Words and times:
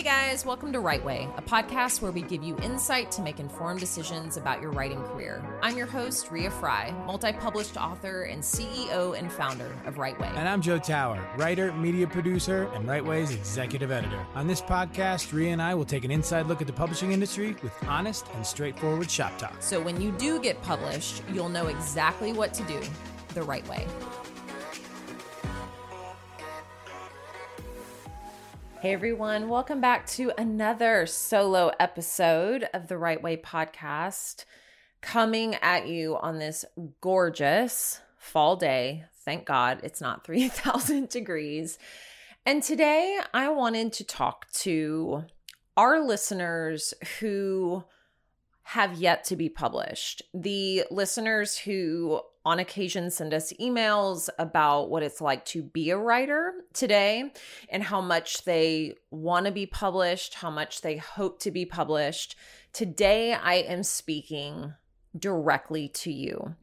Hey 0.00 0.30
guys, 0.30 0.46
welcome 0.46 0.72
to 0.72 0.80
Write 0.80 1.04
Way, 1.04 1.28
a 1.36 1.42
podcast 1.42 2.00
where 2.00 2.10
we 2.10 2.22
give 2.22 2.42
you 2.42 2.56
insight 2.62 3.10
to 3.12 3.20
make 3.20 3.38
informed 3.38 3.80
decisions 3.80 4.38
about 4.38 4.62
your 4.62 4.70
writing 4.70 5.02
career. 5.02 5.44
I'm 5.60 5.76
your 5.76 5.86
host, 5.86 6.30
Rea 6.30 6.48
Frey, 6.48 6.94
multi 7.04 7.34
published 7.34 7.76
author 7.76 8.22
and 8.22 8.42
CEO 8.42 9.18
and 9.18 9.30
founder 9.30 9.70
of 9.84 9.98
Write 9.98 10.18
Way. 10.18 10.30
And 10.34 10.48
I'm 10.48 10.62
Joe 10.62 10.78
Tower, 10.78 11.22
writer, 11.36 11.70
media 11.74 12.06
producer, 12.06 12.70
and 12.72 12.88
Write 12.88 13.04
Way's 13.04 13.30
executive 13.34 13.90
editor. 13.90 14.24
On 14.34 14.46
this 14.46 14.62
podcast, 14.62 15.34
Ria 15.34 15.50
and 15.52 15.60
I 15.60 15.74
will 15.74 15.84
take 15.84 16.04
an 16.04 16.10
inside 16.10 16.46
look 16.46 16.62
at 16.62 16.66
the 16.66 16.72
publishing 16.72 17.12
industry 17.12 17.54
with 17.62 17.74
honest 17.86 18.24
and 18.36 18.46
straightforward 18.46 19.10
shop 19.10 19.36
talk. 19.36 19.56
So 19.60 19.82
when 19.82 20.00
you 20.00 20.12
do 20.12 20.40
get 20.40 20.62
published, 20.62 21.22
you'll 21.30 21.50
know 21.50 21.66
exactly 21.66 22.32
what 22.32 22.54
to 22.54 22.62
do 22.62 22.80
the 23.34 23.42
right 23.42 23.68
way. 23.68 23.86
Hey 28.80 28.94
everyone, 28.94 29.50
welcome 29.50 29.82
back 29.82 30.06
to 30.12 30.32
another 30.38 31.04
solo 31.04 31.70
episode 31.78 32.66
of 32.72 32.88
the 32.88 32.96
Write 32.96 33.22
Way 33.22 33.36
podcast. 33.36 34.46
Coming 35.02 35.56
at 35.56 35.86
you 35.86 36.16
on 36.16 36.38
this 36.38 36.64
gorgeous 37.02 38.00
fall 38.16 38.56
day. 38.56 39.04
Thank 39.22 39.44
God 39.44 39.80
it's 39.82 40.00
not 40.00 40.24
3,000 40.24 41.10
degrees. 41.10 41.78
And 42.46 42.62
today 42.62 43.20
I 43.34 43.50
wanted 43.50 43.92
to 43.92 44.04
talk 44.04 44.50
to 44.52 45.26
our 45.76 46.00
listeners 46.00 46.94
who 47.20 47.84
have 48.62 48.94
yet 48.94 49.24
to 49.24 49.36
be 49.36 49.50
published. 49.50 50.22
The 50.32 50.84
listeners 50.90 51.58
who 51.58 52.22
on 52.44 52.58
occasion 52.58 53.10
send 53.10 53.34
us 53.34 53.52
emails 53.60 54.28
about 54.38 54.90
what 54.90 55.02
it's 55.02 55.20
like 55.20 55.44
to 55.44 55.62
be 55.62 55.90
a 55.90 55.98
writer 55.98 56.54
today 56.72 57.32
and 57.68 57.82
how 57.82 58.00
much 58.00 58.44
they 58.44 58.94
want 59.10 59.46
to 59.46 59.52
be 59.52 59.66
published, 59.66 60.34
how 60.34 60.50
much 60.50 60.80
they 60.80 60.96
hope 60.96 61.38
to 61.40 61.50
be 61.50 61.66
published. 61.66 62.36
Today, 62.72 63.34
I 63.34 63.54
am 63.56 63.82
speaking 63.82 64.74
directly 65.18 65.88
to 65.88 66.12
you. 66.12 66.54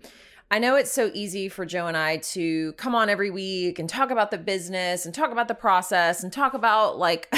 I 0.49 0.59
know 0.59 0.75
it's 0.75 0.93
so 0.93 1.11
easy 1.13 1.49
for 1.49 1.65
Joe 1.65 1.87
and 1.87 1.97
I 1.97 2.17
to 2.17 2.71
come 2.73 2.95
on 2.95 3.09
every 3.09 3.29
week 3.29 3.79
and 3.79 3.89
talk 3.89 4.11
about 4.11 4.31
the 4.31 4.37
business 4.37 5.05
and 5.05 5.13
talk 5.13 5.31
about 5.31 5.49
the 5.49 5.53
process 5.53 6.23
and 6.23 6.31
talk 6.31 6.53
about 6.53 6.97
like 6.97 7.33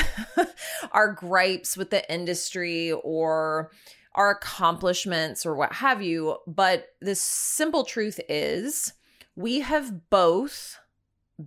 our 0.92 1.12
gripes 1.14 1.76
with 1.76 1.90
the 1.90 2.10
industry 2.14 2.92
or 2.92 3.72
our 4.20 4.32
accomplishments 4.32 5.46
or 5.46 5.56
what 5.56 5.72
have 5.72 6.02
you. 6.02 6.38
But 6.46 6.90
the 7.00 7.16
simple 7.16 7.86
truth 7.86 8.20
is, 8.28 8.92
we 9.36 9.62
have 9.62 10.10
both 10.10 10.78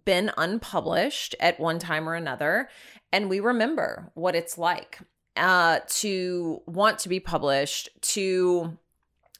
been 0.07 0.33
unpublished 0.39 1.35
at 1.39 1.61
one 1.61 1.79
time 1.79 2.09
or 2.09 2.15
another, 2.15 2.71
and 3.13 3.29
we 3.29 3.41
remember 3.41 4.11
what 4.15 4.35
it's 4.35 4.57
like 4.57 4.99
uh, 5.37 5.81
to 5.87 6.63
want 6.67 6.99
to 7.01 7.11
be 7.11 7.21
published, 7.21 7.91
to 8.01 8.79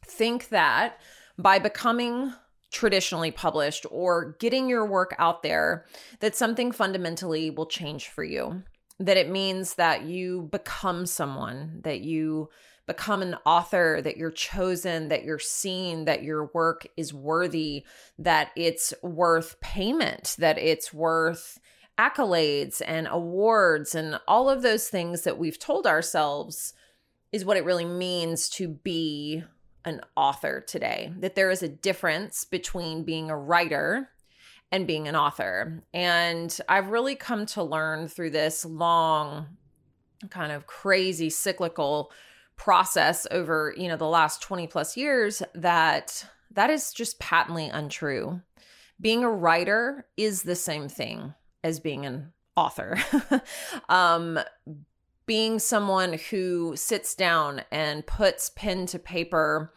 think 0.07 0.51
that 0.51 1.01
by 1.39 1.59
becoming 1.59 2.35
traditionally 2.71 3.31
published 3.31 3.87
or 3.91 4.37
getting 4.41 4.69
your 4.69 4.85
work 4.85 5.15
out 5.19 5.43
there, 5.43 5.87
that 6.21 6.37
something 6.37 6.71
fundamentally 6.71 7.49
will 7.49 7.67
change 7.67 8.09
for 8.09 8.25
you. 8.25 8.63
That 8.99 9.17
it 9.17 9.31
means 9.31 9.75
that 9.77 10.03
you 10.03 10.49
become 10.53 11.07
someone, 11.07 11.81
that 11.85 12.03
you 12.03 12.51
become 12.93 13.23
an 13.23 13.37
author, 13.47 14.01
that 14.03 14.19
you're 14.19 14.31
chosen, 14.31 15.09
that 15.09 15.25
you're 15.25 15.39
seen, 15.39 16.05
that 16.05 16.23
your 16.23 16.51
work 16.53 16.87
is 16.97 17.15
worthy, 17.15 17.85
that 18.19 18.51
it's 18.55 18.93
worth 19.03 19.59
payment, 19.61 20.37
that 20.39 20.59
it's 20.59 20.93
worth 20.93 21.59
accolades 21.99 22.83
and 22.87 23.09
awards 23.11 23.95
and 23.95 24.19
all 24.29 24.51
of 24.51 24.63
those 24.63 24.89
things 24.89 25.23
that 25.23 25.39
we've 25.39 25.59
told 25.59 25.87
ourselves 25.87 26.75
is 27.33 27.45
what 27.45 27.57
it 27.57 27.65
really 27.65 27.85
means 27.87 28.51
to 28.51 28.69
be 28.69 29.43
an 29.87 30.01
author 30.15 30.61
today. 30.61 31.13
That 31.19 31.35
there 31.35 31.51
is 31.51 31.63
a 31.63 31.69
difference 31.69 32.45
between 32.45 33.05
being 33.05 33.31
a 33.31 33.37
writer 33.37 34.11
and 34.71 34.87
being 34.87 35.09
an 35.09 35.17
author. 35.17 35.83
And 35.95 36.57
I've 36.69 36.89
really 36.89 37.15
come 37.15 37.47
to 37.47 37.63
learn 37.63 38.09
through 38.09 38.31
this 38.31 38.65
long, 38.67 39.57
kind 40.31 40.53
of 40.53 40.67
crazy 40.67 41.31
cyclical 41.31 42.13
process 42.57 43.27
over, 43.31 43.75
you 43.77 43.89
know, 43.89 43.97
the 43.97 44.07
last 44.07 44.43
20 44.43 44.67
plus 44.67 44.97
years 44.97 45.43
that 45.55 46.27
that 46.53 46.71
is 46.71 46.93
just 46.93 47.19
patently 47.19 47.69
untrue. 47.69 48.41
Being 49.01 49.25
a 49.25 49.31
writer 49.31 50.07
is 50.17 50.43
the 50.43 50.55
same 50.55 50.89
thing 50.89 51.35
as 51.65 51.81
being 51.81 52.07
an 52.07 52.33
author. 52.57 52.99
um 53.89 54.39
being 55.25 55.59
someone 55.59 56.19
who 56.31 56.75
sits 56.77 57.15
down 57.15 57.63
and 57.71 58.07
puts 58.07 58.51
pen 58.51 58.87
to 58.87 58.99
paper 58.99 59.73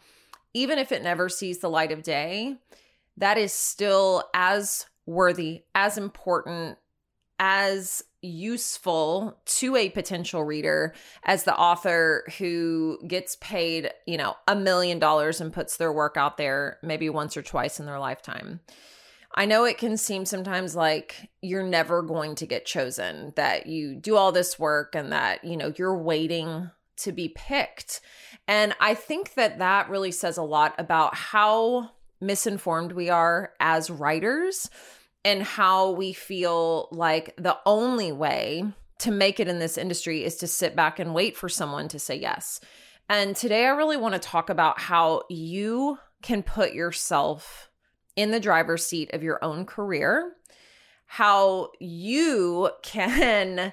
even 0.56 0.78
if 0.78 0.90
it 0.90 1.02
never 1.02 1.28
sees 1.28 1.58
the 1.58 1.68
light 1.68 1.92
of 1.92 2.02
day, 2.02 2.56
that 3.18 3.36
is 3.36 3.52
still 3.52 4.24
as 4.32 4.86
worthy, 5.04 5.64
as 5.74 5.98
important, 5.98 6.78
as 7.38 8.02
useful 8.26 9.38
to 9.46 9.76
a 9.76 9.90
potential 9.90 10.44
reader 10.44 10.94
as 11.24 11.44
the 11.44 11.56
author 11.56 12.24
who 12.38 12.98
gets 13.06 13.36
paid, 13.36 13.90
you 14.06 14.16
know, 14.16 14.36
a 14.46 14.56
million 14.56 14.98
dollars 14.98 15.40
and 15.40 15.52
puts 15.52 15.76
their 15.76 15.92
work 15.92 16.16
out 16.16 16.36
there 16.36 16.78
maybe 16.82 17.08
once 17.08 17.36
or 17.36 17.42
twice 17.42 17.80
in 17.80 17.86
their 17.86 17.98
lifetime. 17.98 18.60
I 19.34 19.44
know 19.44 19.64
it 19.64 19.78
can 19.78 19.96
seem 19.96 20.24
sometimes 20.24 20.74
like 20.74 21.28
you're 21.42 21.62
never 21.62 22.02
going 22.02 22.36
to 22.36 22.46
get 22.46 22.64
chosen, 22.64 23.34
that 23.36 23.66
you 23.66 23.94
do 23.94 24.16
all 24.16 24.32
this 24.32 24.58
work 24.58 24.94
and 24.94 25.12
that, 25.12 25.44
you 25.44 25.56
know, 25.56 25.72
you're 25.76 25.96
waiting 25.96 26.70
to 26.98 27.12
be 27.12 27.28
picked. 27.28 28.00
And 28.48 28.74
I 28.80 28.94
think 28.94 29.34
that 29.34 29.58
that 29.58 29.90
really 29.90 30.12
says 30.12 30.38
a 30.38 30.42
lot 30.42 30.74
about 30.78 31.14
how 31.14 31.90
misinformed 32.20 32.92
we 32.92 33.10
are 33.10 33.52
as 33.60 33.90
writers 33.90 34.70
and 35.26 35.42
how 35.42 35.90
we 35.90 36.12
feel 36.12 36.88
like 36.92 37.34
the 37.36 37.58
only 37.66 38.12
way 38.12 38.62
to 39.00 39.10
make 39.10 39.40
it 39.40 39.48
in 39.48 39.58
this 39.58 39.76
industry 39.76 40.22
is 40.22 40.36
to 40.36 40.46
sit 40.46 40.76
back 40.76 41.00
and 41.00 41.12
wait 41.12 41.36
for 41.36 41.48
someone 41.48 41.88
to 41.88 41.98
say 41.98 42.14
yes. 42.14 42.60
And 43.08 43.34
today 43.34 43.66
I 43.66 43.70
really 43.70 43.96
want 43.96 44.14
to 44.14 44.20
talk 44.20 44.50
about 44.50 44.78
how 44.78 45.24
you 45.28 45.98
can 46.22 46.44
put 46.44 46.74
yourself 46.74 47.70
in 48.14 48.30
the 48.30 48.38
driver's 48.38 48.86
seat 48.86 49.12
of 49.14 49.24
your 49.24 49.42
own 49.42 49.66
career, 49.66 50.32
how 51.06 51.70
you 51.80 52.70
can 52.84 53.72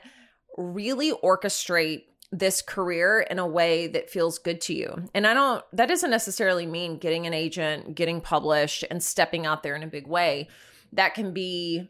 really 0.57 1.11
orchestrate 1.11 2.05
this 2.31 2.63
career 2.63 3.27
in 3.29 3.37
a 3.37 3.45
way 3.45 3.85
that 3.85 4.09
feels 4.09 4.39
good 4.39 4.59
to 4.61 4.73
you. 4.73 5.07
And 5.13 5.27
I 5.27 5.35
don't, 5.35 5.63
that 5.73 5.85
doesn't 5.85 6.09
necessarily 6.09 6.65
mean 6.65 6.97
getting 6.97 7.27
an 7.27 7.33
agent, 7.35 7.93
getting 7.93 8.21
published, 8.21 8.83
and 8.89 9.03
stepping 9.03 9.45
out 9.45 9.61
there 9.61 9.75
in 9.75 9.83
a 9.83 9.87
big 9.87 10.07
way 10.07 10.47
that 10.95 11.13
can 11.13 11.33
be 11.33 11.89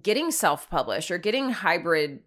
getting 0.00 0.30
self 0.30 0.68
published 0.70 1.10
or 1.10 1.18
getting 1.18 1.50
hybrid 1.50 2.20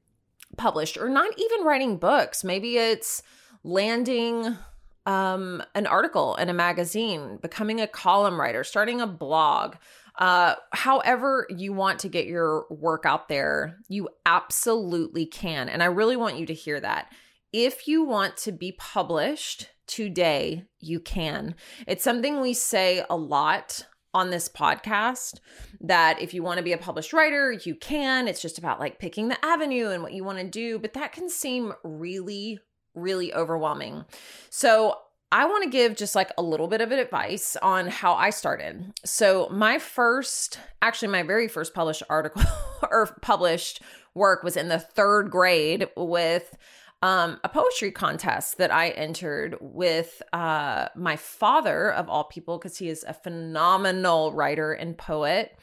published 0.58 0.98
or 0.98 1.10
not 1.10 1.32
even 1.38 1.66
writing 1.66 1.98
books. 1.98 2.44
Maybe 2.44 2.78
it's 2.78 3.22
landing 3.64 4.58
um, 5.06 5.64
an 5.76 5.88
article 5.88 6.36
in 6.36 6.50
a 6.50 6.54
magazine, 6.54 7.40
becoming 7.42 7.82
a 7.82 7.88
column 7.88 8.40
writer, 8.40 8.64
starting 8.64 9.02
a 9.02 9.08
blog. 9.08 9.76
Uh, 10.18 10.56
however, 10.72 11.48
you 11.50 11.72
want 11.72 12.00
to 12.00 12.10
get 12.10 12.26
your 12.26 12.66
work 12.70 13.06
out 13.06 13.30
there, 13.30 13.78
you 13.88 14.10
absolutely 14.26 15.26
can. 15.26 15.70
And 15.70 15.82
I 15.82 15.88
really 15.88 16.18
want 16.18 16.38
you 16.38 16.46
to 16.48 16.54
hear 16.54 16.80
that. 16.80 17.12
If 17.54 17.88
you 17.88 18.04
want 18.04 18.38
to 18.38 18.52
be 18.52 18.74
published 18.74 19.70
today, 19.88 20.66
you 20.80 21.00
can. 21.00 21.56
It's 21.88 22.04
something 22.04 22.40
we 22.42 22.54
say 22.54 23.04
a 23.10 23.16
lot 23.16 23.88
on 24.14 24.30
this 24.30 24.50
podcast 24.50 25.40
that 25.82 26.22
if 26.22 26.34
you 26.34 26.44
want 26.44 26.58
to 26.58 26.64
be 26.64 26.74
a 26.74 26.78
published 26.78 27.14
writer, 27.14 27.52
you 27.52 27.76
can. 27.76 28.28
It's 28.28 28.42
just 28.42 28.58
about 28.58 28.80
like 28.80 29.00
picking 29.00 29.28
the 29.28 29.46
avenue 29.46 29.90
and 29.90 30.02
what 30.02 30.14
you 30.14 30.24
want 30.24 30.40
to 30.40 30.48
do, 30.48 30.80
but 30.80 30.94
that 30.94 31.12
can 31.12 31.30
seem 31.30 31.74
really, 31.84 32.60
really 32.96 33.34
overwhelming. 33.34 34.06
So, 34.50 34.96
I 35.32 35.46
want 35.46 35.64
to 35.64 35.70
give 35.70 35.96
just 35.96 36.16
like 36.16 36.32
a 36.40 36.42
little 36.42 36.68
bit 36.68 36.82
of 36.82 36.92
advice 36.92 37.56
on 37.62 37.88
how 37.88 38.14
I 38.14 38.32
started. 38.32 38.94
So, 39.06 39.48
my 39.50 39.78
first, 39.78 40.60
actually, 40.82 41.10
my 41.10 41.22
very 41.22 41.48
first 41.48 41.76
published 41.76 42.02
article 42.10 42.42
or 42.90 43.16
published 43.22 43.82
work 44.16 44.42
was 44.42 44.58
in 44.58 44.70
the 44.70 44.80
third 44.80 45.30
grade 45.30 45.88
with 45.96 46.58
um, 47.02 47.40
a 47.44 47.50
poetry 47.50 47.92
contest 47.92 48.58
that 48.58 48.72
I 48.72 48.90
entered 48.90 49.58
with 49.62 50.22
uh, 50.34 50.90
my 50.96 51.16
father, 51.16 51.92
of 51.92 52.10
all 52.10 52.26
people, 52.26 52.58
because 52.58 52.78
he 52.78 52.90
is 52.90 53.06
a 53.08 53.14
phenomenal 53.14 54.34
writer 54.34 54.74
and 54.74 54.98
poet. 54.98 55.58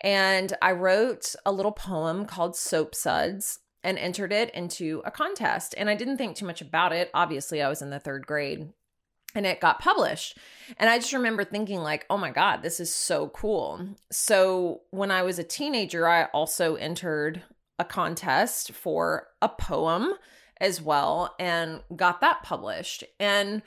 And 0.00 0.56
I 0.62 0.72
wrote 0.72 1.34
a 1.44 1.52
little 1.52 1.72
poem 1.72 2.24
called 2.24 2.56
Soap 2.56 2.94
Suds 2.94 3.58
and 3.82 3.98
entered 3.98 4.32
it 4.32 4.50
into 4.54 5.02
a 5.04 5.10
contest. 5.10 5.74
And 5.76 5.90
I 5.90 5.94
didn't 5.94 6.16
think 6.16 6.36
too 6.36 6.46
much 6.46 6.62
about 6.62 6.92
it. 6.92 7.10
Obviously, 7.12 7.60
I 7.62 7.68
was 7.68 7.82
in 7.82 7.90
the 7.90 8.00
third 8.00 8.26
grade 8.26 8.72
and 9.34 9.46
it 9.46 9.60
got 9.60 9.80
published. 9.80 10.38
And 10.78 10.88
I 10.88 10.98
just 10.98 11.12
remember 11.12 11.44
thinking, 11.44 11.80
like, 11.80 12.06
oh 12.10 12.16
my 12.16 12.30
God, 12.30 12.62
this 12.62 12.80
is 12.80 12.94
so 12.94 13.28
cool. 13.28 13.96
So 14.10 14.82
when 14.90 15.10
I 15.10 15.22
was 15.22 15.38
a 15.38 15.44
teenager, 15.44 16.08
I 16.08 16.24
also 16.24 16.74
entered 16.76 17.42
a 17.78 17.84
contest 17.84 18.72
for 18.72 19.28
a 19.40 19.48
poem 19.48 20.14
as 20.60 20.80
well 20.80 21.34
and 21.38 21.82
got 21.94 22.20
that 22.20 22.42
published. 22.42 23.04
And 23.18 23.62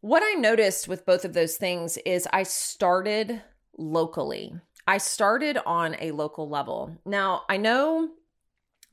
what 0.00 0.22
I 0.22 0.32
noticed 0.34 0.88
with 0.88 1.06
both 1.06 1.24
of 1.24 1.32
those 1.32 1.56
things 1.56 1.96
is 1.98 2.28
I 2.32 2.42
started 2.42 3.42
locally. 3.78 4.54
I 4.86 4.98
started 4.98 5.58
on 5.66 5.96
a 6.00 6.12
local 6.12 6.48
level. 6.48 6.96
Now, 7.04 7.42
I 7.48 7.56
know 7.56 8.10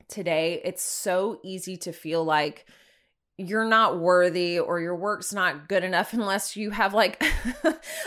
today 0.08 0.62
it's 0.64 0.84
so 0.84 1.40
easy 1.44 1.78
to 1.78 1.94
feel 1.94 2.24
like 2.24 2.66
you're 3.38 3.66
not 3.66 4.00
worthy 4.00 4.60
or 4.60 4.80
your 4.80 4.96
work's 4.96 5.34
not 5.34 5.68
good 5.68 5.84
enough 5.84 6.14
unless 6.14 6.56
you 6.56 6.72
have 6.72 6.94
like 6.94 7.22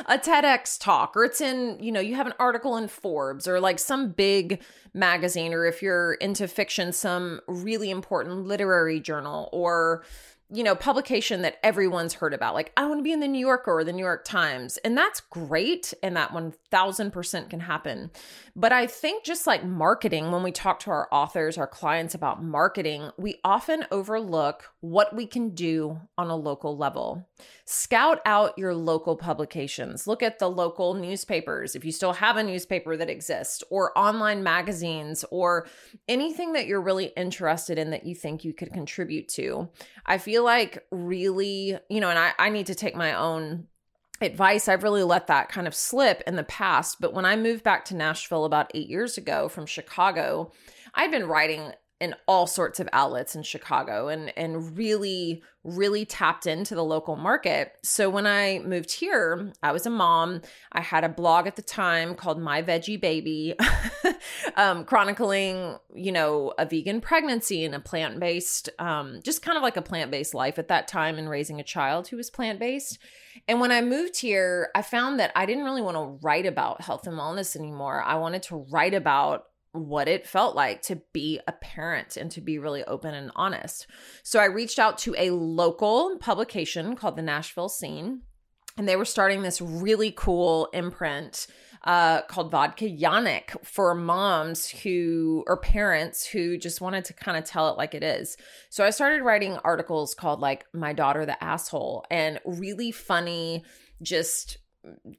a 0.07 0.19
TEDx 0.19 0.79
talk 0.79 1.17
or 1.17 1.25
it's 1.25 1.41
in, 1.41 1.79
you 1.81 1.93
know, 1.93 2.01
you 2.01 2.15
have 2.15 2.27
an 2.27 2.35
article 2.39 2.77
in 2.77 2.89
Forbes 2.89 3.49
or 3.49 3.61
like 3.61 3.79
some 3.79 4.11
big 4.11 4.63
magazine 4.95 5.53
or 5.53 5.65
if 5.65 5.83
you're 5.83 6.15
into 6.15 6.47
fiction, 6.49 6.93
some 6.93 7.41
really 7.47 7.91
important 7.91 8.47
literary 8.47 9.01
journal 9.01 9.49
or 9.53 10.05
you 10.49 10.63
know, 10.63 10.77
publication 10.77 11.43
that 11.43 11.59
everyone's 11.63 12.15
heard 12.15 12.33
about. 12.33 12.55
Like, 12.55 12.73
I 12.77 12.87
want 12.87 13.01
to 13.01 13.03
be 13.03 13.13
in 13.13 13.21
the 13.21 13.27
New 13.27 13.45
Yorker 13.45 13.79
or 13.79 13.83
the 13.83 13.93
New 13.93 14.05
York 14.05 14.25
Times. 14.25 14.77
And 14.79 14.97
that's 14.97 15.21
great. 15.21 15.93
And 16.05 16.17
that 16.17 16.31
1000% 16.31 16.55
can 16.71 17.61
happen. 17.61 18.11
But 18.55 18.73
I 18.73 18.87
think 18.87 19.25
just 19.25 19.47
like 19.47 19.65
marketing, 19.65 20.31
when 20.31 20.43
we 20.43 20.53
talk 20.53 20.81
to 20.81 20.91
our 20.91 21.09
authors, 21.13 21.59
our 21.59 21.67
clients 21.67 22.15
about 22.15 22.43
marketing, 22.43 23.11
we 23.19 23.41
often 23.45 23.85
overlook 23.91 24.71
what 24.81 25.15
we 25.15 25.27
can 25.27 25.55
do 25.55 26.01
on 26.17 26.29
a 26.29 26.37
local 26.37 26.77
level. 26.77 27.29
Scout 27.65 28.21
out 28.25 28.57
your 28.57 28.75
local 28.75 29.17
publications. 29.17 30.07
Look 30.07 30.23
at 30.23 30.39
the 30.39 30.49
local 30.49 30.95
newspapers, 30.95 31.75
if 31.75 31.85
you 31.85 31.93
still 31.93 32.15
have 32.15 32.37
a 32.37 32.43
newspaper 32.43 32.97
that 32.97 33.11
exists, 33.11 33.63
or 33.71 33.97
online 33.99 34.43
magazines, 34.43 35.25
or 35.31 35.67
anything 36.09 36.53
that 36.55 36.67
you're 36.67 36.81
really 36.81 37.13
interested 37.17 37.79
in 37.79 37.91
that 37.91 38.07
you 38.07 38.15
think 38.15 38.45
you 38.45 38.53
could 38.53 38.73
contribute 38.73 39.29
to. 39.29 39.69
I 40.05 40.19
feel 40.19 40.45
like 40.45 40.87
really, 40.91 41.79
you 41.89 42.01
know, 42.01 42.11
and 42.11 42.19
I, 42.19 42.33
I 42.39 42.49
need 42.49 42.67
to 42.67 42.75
take 42.75 42.95
my 42.95 43.15
own 43.15 43.67
advice. 44.21 44.69
I've 44.69 44.83
really 44.83 45.03
let 45.03 45.27
that 45.27 45.49
kind 45.49 45.67
of 45.67 45.75
slip 45.75 46.23
in 46.27 46.37
the 46.37 46.45
past. 46.45 46.99
But 47.01 47.15
when 47.15 47.25
I 47.25 47.37
moved 47.37 47.63
back 47.63 47.85
to 47.87 47.97
Nashville 47.97 48.45
about 48.45 48.71
eight 48.75 48.89
years 48.89 49.19
ago 49.19 49.49
from 49.49 49.67
Chicago, 49.67 50.53
I'd 50.95 51.11
been 51.11 51.27
writing 51.27 51.73
in 52.01 52.15
all 52.29 52.47
sorts 52.47 52.79
of 52.79 52.89
outlets 52.93 53.35
in 53.35 53.43
Chicago 53.43 54.09
and 54.09 54.37
and 54.37 54.77
really 54.77 55.43
really 55.67 56.05
tapped 56.05 56.47
into 56.47 56.77
the 56.77 56.85
local 56.85 57.17
market. 57.17 57.73
So 57.83 58.09
when 58.09 58.27
I 58.27 58.61
moved 58.61 58.93
here, 58.93 59.53
I 59.63 59.73
was 59.73 59.85
a 59.85 59.91
mom. 59.91 60.43
I 60.71 60.81
had 60.81 61.03
a 61.03 61.09
blog 61.09 61.49
at 61.49 61.57
the 61.57 61.63
time 61.63 62.15
called 62.15 62.41
My 62.41 62.63
Veggie 62.63 63.01
Baby, 63.01 63.57
um, 64.57 64.85
chronicling, 64.85 65.77
you 65.93 66.13
know, 66.13 66.53
a 66.57 66.67
vegan 66.67 67.01
pregnancy 67.01 67.65
and 67.65 67.75
a 67.75 67.81
plant 67.81 68.21
based, 68.21 68.69
um, 68.79 69.21
just 69.25 69.43
kind 69.43 69.57
of 69.57 69.63
like 69.65 69.77
a 69.77 69.83
plant 69.83 70.13
based 70.13 70.35
life 70.35 70.59
at 70.59 70.69
that 70.69 70.87
time 70.87 71.19
and 71.19 71.29
raising 71.29 71.59
a 71.59 71.65
child 71.65 72.07
who 72.07 72.17
was 72.17 72.31
plant 72.31 72.61
based. 72.61 72.99
And 73.49 73.61
when 73.61 73.73
I 73.73 73.83
moved 73.83 74.21
here, 74.21 74.71
I 74.75 74.83
found 74.83 75.19
that 75.19 75.33
I 75.35 75.47
didn't 75.47 75.65
really 75.65 75.83
want 75.83 75.97
to 75.97 76.25
write 76.25 76.47
about 76.47 76.81
health 76.81 77.09
and 77.09 77.17
wellness 77.17 77.57
anymore. 77.57 78.03
I 78.03 78.15
wanted 78.17 78.45
to 78.45 78.67
write 78.71 78.95
about 78.95 79.47
what 79.77 80.09
it 80.09 80.27
felt 80.27 80.57
like 80.57 80.83
to 80.83 81.01
be 81.13 81.41
a 81.47 81.53
parent 81.53 82.17
and 82.17 82.31
to 82.33 82.41
be 82.41 82.59
really 82.59 82.85
open 82.85 83.15
and 83.15 83.31
honest. 83.37 83.87
So 84.23 84.41
I 84.41 84.47
reached 84.47 84.79
out 84.79 84.99
to 84.99 85.15
a 85.17 85.31
local 85.31 86.17
publication 86.19 86.97
called 86.97 87.17
the 87.17 87.23
Nashville 87.23 87.69
Scene, 87.69 88.23
and 88.77 88.89
they 88.89 88.97
were 88.97 89.05
starting 89.05 89.43
this 89.43 89.61
really 89.61 90.13
cool 90.15 90.69
imprint 90.73 91.47
uh, 91.85 92.23
called 92.23 92.51
Vodka 92.51 92.85
Yannick 92.85 93.65
for 93.65 93.95
moms 93.95 94.69
who 94.69 95.45
or 95.47 95.57
parents 95.57 96.27
who 96.27 96.59
just 96.59 96.81
wanted 96.81 97.05
to 97.05 97.13
kind 97.13 97.39
of 97.39 97.45
tell 97.45 97.71
it 97.71 97.79
like 97.79 97.95
it 97.95 98.03
is. 98.03 98.37
So 98.71 98.85
I 98.85 98.91
started 98.91 99.23
writing 99.23 99.57
articles 99.59 100.15
called 100.15 100.41
like 100.41 100.67
My 100.75 100.93
Daughter 100.93 101.25
the 101.25 101.43
Asshole 101.43 102.05
and 102.11 102.41
really 102.45 102.91
funny, 102.91 103.65
just 104.03 104.59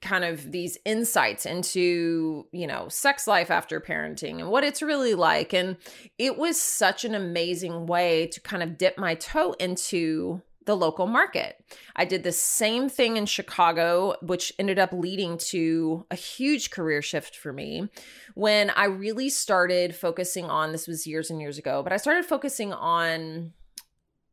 kind 0.02 0.24
of 0.24 0.52
these 0.52 0.78
insights 0.86 1.46
into, 1.46 2.46
you 2.52 2.68
know, 2.68 2.88
sex 2.90 3.28
life 3.28 3.52
after 3.52 3.80
parenting 3.80 4.40
and 4.40 4.50
what 4.50 4.64
it's 4.64 4.82
really 4.82 5.14
like. 5.14 5.54
And 5.54 5.78
it 6.18 6.38
was 6.38 6.62
such 6.62 7.06
an 7.06 7.16
amazing 7.16 7.86
way 7.86 8.28
to 8.28 8.42
kind 8.42 8.64
of 8.64 8.78
dip 8.78 8.98
my 8.98 9.16
toe 9.16 9.54
into 9.54 10.42
the 10.68 10.76
local 10.76 11.08
market. 11.08 11.64
I 11.96 12.06
did 12.06 12.24
the 12.24 12.32
same 12.32 12.90
thing 12.90 13.18
in 13.18 13.26
Chicago, 13.26 14.16
which 14.22 14.54
ended 14.60 14.78
up 14.78 14.92
leading 14.92 15.38
to 15.50 16.06
a 16.12 16.16
huge 16.16 16.70
career 16.70 17.02
shift 17.02 17.36
for 17.36 17.52
me 17.52 17.88
when 18.36 18.70
I 18.72 18.86
really 18.86 19.30
started 19.30 19.96
focusing 19.96 20.46
on 20.46 20.74
this 20.74 20.88
was 20.88 21.08
years 21.08 21.32
and 21.32 21.42
years 21.42 21.58
ago, 21.58 21.82
but 21.82 21.94
I 21.94 21.98
started 21.98 22.26
focusing 22.26 22.74
on 22.74 23.54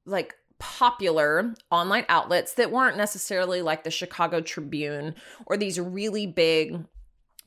like 0.05 0.35
popular 0.64 1.55
online 1.70 2.06
outlets 2.08 2.55
that 2.55 2.72
weren't 2.72 2.96
necessarily 2.96 3.61
like 3.61 3.84
the 3.84 3.90
Chicago 3.90 4.40
Tribune 4.40 5.14
or 5.44 5.58
these 5.58 5.78
really 5.78 6.26
big 6.26 6.84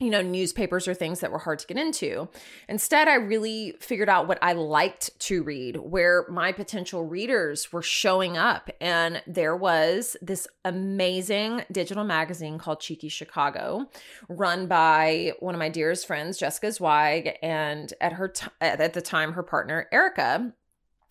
you 0.00 0.10
know, 0.10 0.22
newspapers 0.22 0.86
or 0.86 0.94
things 0.94 1.18
that 1.18 1.32
were 1.32 1.40
hard 1.40 1.58
to 1.58 1.66
get 1.66 1.76
into. 1.76 2.28
Instead, 2.68 3.08
I 3.08 3.14
really 3.14 3.74
figured 3.80 4.08
out 4.08 4.28
what 4.28 4.38
I 4.40 4.52
liked 4.52 5.18
to 5.22 5.42
read, 5.42 5.76
where 5.76 6.24
my 6.28 6.52
potential 6.52 7.04
readers 7.04 7.72
were 7.72 7.82
showing 7.82 8.36
up. 8.36 8.70
And 8.80 9.20
there 9.26 9.56
was 9.56 10.16
this 10.22 10.46
amazing 10.64 11.64
digital 11.72 12.04
magazine 12.04 12.58
called 12.58 12.78
Cheeky 12.78 13.08
Chicago, 13.08 13.90
run 14.28 14.68
by 14.68 15.32
one 15.40 15.56
of 15.56 15.58
my 15.58 15.68
dearest 15.68 16.06
friends, 16.06 16.38
Jessica 16.38 16.70
Zweig, 16.70 17.36
and 17.42 17.92
at 18.00 18.12
her 18.12 18.28
t- 18.28 18.46
at 18.60 18.94
the 18.94 19.02
time, 19.02 19.32
her 19.32 19.42
partner, 19.42 19.88
Erica 19.90 20.52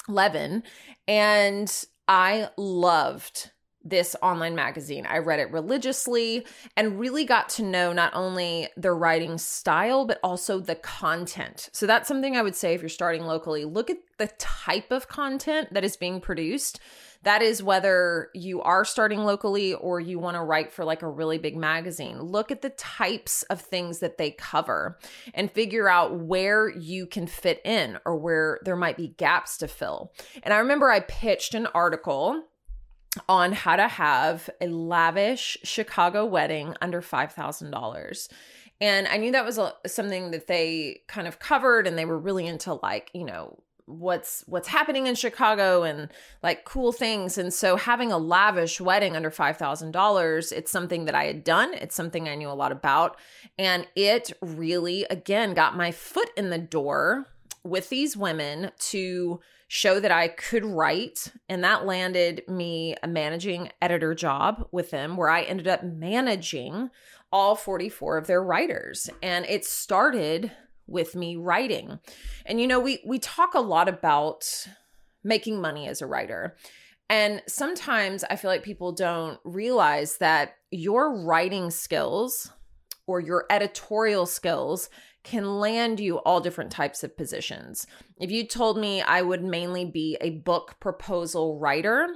Levin. 0.07 0.63
And 1.07 1.69
I 2.07 2.50
loved 2.57 3.51
this 3.83 4.15
online 4.21 4.56
magazine. 4.56 5.06
I 5.06 5.19
read 5.19 5.39
it 5.39 5.51
religiously 5.51 6.45
and 6.75 7.00
really 7.00 7.25
got 7.25 7.50
to 7.50 7.63
know 7.63 7.94
not 7.94 8.13
only 8.13 8.68
the 8.75 8.92
writing 8.92 9.38
style, 9.38 10.06
but 10.06 10.19
also 10.24 10.59
the 10.59 10.75
content. 10.75 11.69
So 11.71 11.86
that's 11.88 12.07
something 12.07 12.36
I 12.36 12.42
would 12.42 12.56
say 12.56 12.74
if 12.74 12.81
you're 12.81 12.89
starting 12.89 13.24
locally, 13.24 13.65
look 13.65 13.89
at 13.89 13.98
the 14.18 14.27
type 14.38 14.92
of 14.92 15.07
content 15.07 15.74
that 15.74 15.86
is 15.86 15.95
being 15.95 16.19
produced. 16.19 16.80
That 17.24 17.42
is 17.42 17.64
whether 17.64 18.30
you 18.34 18.62
are 18.62 18.86
starting 18.86 19.24
locally 19.24 19.74
or 19.74 20.00
you 20.00 20.19
want 20.19 20.36
to 20.36 20.44
write 20.44 20.72
for 20.72 20.86
like 20.86 21.02
a 21.02 21.10
really 21.10 21.38
big 21.38 21.56
magazine. 21.56 22.22
Look 22.22 22.52
at 22.52 22.62
the 22.62 22.69
types 22.69 23.44
of 23.44 23.62
things 23.62 24.00
that 24.00 24.18
they 24.18 24.31
cover 24.31 24.98
and 25.34 25.52
figure 25.52 25.90
out 25.90 26.19
where 26.19 26.69
you 26.69 27.06
can 27.06 27.28
fit 27.28 27.62
in 27.66 27.98
or 28.06 28.16
where 28.16 28.60
there 28.64 28.75
might 28.75 28.98
be 28.98 29.10
gaps 29.10 29.58
to 29.58 29.68
fill. 29.68 30.14
And 30.44 30.54
I 30.54 30.59
remember 30.59 30.90
I 30.90 31.00
pitched 31.02 31.54
an 31.54 31.68
article 31.68 32.44
on 33.28 33.52
how 33.52 33.76
to 33.76 33.88
have 33.88 34.50
a 34.62 34.68
lavish 34.68 35.57
Chicago 35.64 36.26
wedding 36.26 36.76
under 36.81 37.02
$5,000. 37.02 38.30
And 38.80 39.07
I 39.07 39.18
knew 39.18 39.31
that 39.31 39.45
was 39.45 39.57
a, 39.57 39.74
something 39.88 40.31
that 40.31 40.47
they 40.47 41.02
kind 41.07 41.28
of 41.28 41.40
covered 41.40 41.88
and 41.88 41.97
they 41.97 42.06
were 42.06 42.19
really 42.19 42.45
into 42.45 42.76
like, 42.76 43.09
you 43.14 43.26
know, 43.26 43.57
what's 43.88 44.44
what's 44.48 44.68
happening 44.68 45.08
in 45.08 45.16
Chicago 45.16 45.84
and 45.84 46.10
like 46.44 46.66
cool 46.66 46.92
things 46.92 47.38
and 47.38 47.54
so 47.54 47.76
having 47.76 48.12
a 48.12 48.18
lavish 48.18 48.80
wedding 48.80 49.16
under 49.16 49.32
$5,000 49.32 50.52
it's 50.52 50.72
something 50.72 51.06
that 51.06 51.16
I 51.16 51.24
had 51.24 51.44
done 51.44 51.74
it's 51.74 51.96
something 51.96 52.28
I 52.28 52.36
knew 52.36 52.50
a 52.50 52.52
lot 52.52 52.72
about 52.72 53.18
and 53.58 53.88
it 53.96 54.32
really 54.42 55.06
again 55.10 55.54
got 55.54 55.78
my 55.78 55.92
foot 55.92 56.30
in 56.36 56.50
the 56.50 56.58
door 56.58 57.28
with 57.64 57.90
these 57.90 58.16
women 58.16 58.72
to 58.80 59.40
show 59.68 60.00
that 60.00 60.12
I 60.12 60.30
could 60.30 60.66
write. 60.66 61.32
And 61.50 61.64
that 61.64 61.86
landed 61.86 62.44
me 62.48 62.96
a 63.04 63.08
managing 63.08 63.70
editor 63.82 64.16
job 64.16 64.68
with 64.72 64.92
them 64.92 65.18
where 65.18 65.30
I 65.30 65.42
ended 65.44 65.68
up 65.68 65.84
managing 65.84 66.90
all 67.32 67.56
44 67.56 68.18
of 68.18 68.28
their 68.28 68.42
writers. 68.42 69.10
And 69.22 69.46
it 69.46 69.66
started 69.66 70.52
with 70.88 71.16
me 71.16 71.36
writing. 71.36 72.00
And 72.46 72.60
you 72.60 72.68
know, 72.68 72.80
we 72.80 73.00
we 73.06 73.20
talk 73.20 73.54
a 73.54 73.60
lot 73.60 73.90
about 73.90 74.46
making 75.24 75.62
money 75.62 75.88
as 75.88 76.02
a 76.02 76.08
writer. 76.08 76.56
And 77.10 77.42
sometimes 77.48 78.24
I 78.30 78.36
feel 78.36 78.52
like 78.52 78.64
people 78.64 78.92
don't 78.92 79.40
realize 79.44 80.18
that 80.18 80.56
your 80.72 81.24
writing 81.24 81.72
skills 81.72 82.52
or 83.06 83.22
your 83.22 83.46
editorial 83.50 84.26
skills 84.26 84.90
can 85.24 85.60
land 85.60 86.00
you 86.00 86.18
all 86.20 86.40
different 86.40 86.72
types 86.72 87.04
of 87.04 87.18
positions. 87.18 87.86
If 88.20 88.32
you 88.32 88.46
told 88.46 88.78
me 88.78 89.02
I 89.02 89.22
would 89.22 89.44
mainly 89.44 89.86
be 89.86 90.18
a 90.22 90.32
book 90.32 90.76
proposal 90.80 91.60
writer, 91.60 92.08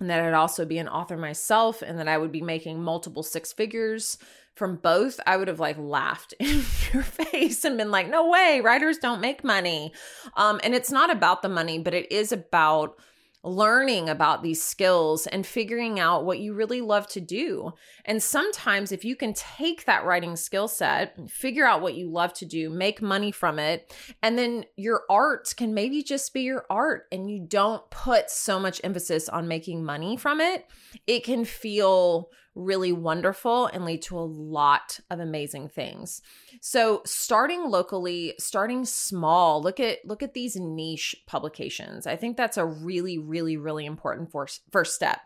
and 0.00 0.10
that 0.10 0.20
I'd 0.20 0.34
also 0.34 0.64
be 0.64 0.78
an 0.78 0.88
author 0.88 1.16
myself, 1.16 1.82
and 1.82 1.98
that 1.98 2.08
I 2.08 2.18
would 2.18 2.32
be 2.32 2.42
making 2.42 2.82
multiple 2.82 3.22
six 3.22 3.52
figures 3.52 4.18
from 4.54 4.76
both, 4.76 5.20
I 5.26 5.36
would 5.36 5.48
have 5.48 5.60
like 5.60 5.78
laughed 5.78 6.34
in 6.40 6.62
your 6.92 7.02
face 7.02 7.64
and 7.64 7.76
been 7.76 7.90
like, 7.90 8.08
no 8.08 8.28
way, 8.28 8.60
writers 8.62 8.98
don't 8.98 9.20
make 9.20 9.44
money. 9.44 9.92
Um, 10.36 10.60
and 10.62 10.74
it's 10.74 10.92
not 10.92 11.10
about 11.10 11.42
the 11.42 11.48
money, 11.48 11.78
but 11.78 11.94
it 11.94 12.10
is 12.12 12.32
about 12.32 12.96
learning 13.44 14.08
about 14.08 14.42
these 14.42 14.62
skills 14.62 15.26
and 15.26 15.46
figuring 15.46 16.00
out 16.00 16.24
what 16.24 16.38
you 16.38 16.54
really 16.54 16.80
love 16.80 17.06
to 17.06 17.20
do. 17.20 17.72
And 18.04 18.22
sometimes, 18.22 18.90
if 18.90 19.04
you 19.04 19.14
can 19.14 19.34
take 19.34 19.84
that 19.84 20.04
writing 20.04 20.34
skill 20.34 20.66
set, 20.66 21.30
figure 21.30 21.66
out 21.66 21.82
what 21.82 21.94
you 21.94 22.10
love 22.10 22.32
to 22.34 22.46
do, 22.46 22.70
make 22.70 23.02
money 23.02 23.30
from 23.30 23.58
it, 23.58 23.94
and 24.22 24.38
then 24.38 24.64
your 24.76 25.02
art 25.10 25.52
can 25.56 25.74
maybe 25.74 26.02
just 26.02 26.32
be 26.32 26.40
your 26.40 26.64
art 26.70 27.06
and 27.12 27.30
you 27.30 27.44
don't 27.46 27.88
put 27.90 28.30
so 28.30 28.58
much 28.58 28.80
emphasis 28.82 29.28
on 29.28 29.46
making 29.46 29.84
money 29.84 30.16
from 30.16 30.40
it, 30.40 30.66
it 31.06 31.22
can 31.22 31.44
feel 31.44 32.30
really 32.54 32.92
wonderful 32.92 33.66
and 33.66 33.84
lead 33.84 34.02
to 34.02 34.18
a 34.18 34.20
lot 34.20 35.00
of 35.10 35.20
amazing 35.20 35.68
things. 35.68 36.22
So 36.60 37.02
starting 37.04 37.68
locally, 37.68 38.34
starting 38.38 38.84
small, 38.84 39.62
look 39.62 39.80
at 39.80 40.04
look 40.04 40.22
at 40.22 40.34
these 40.34 40.56
niche 40.56 41.16
publications. 41.26 42.06
I 42.06 42.16
think 42.16 42.36
that's 42.36 42.56
a 42.56 42.64
really 42.64 43.18
really 43.18 43.56
really 43.56 43.86
important 43.86 44.30
first 44.30 44.62
first 44.70 44.94
step. 44.94 45.20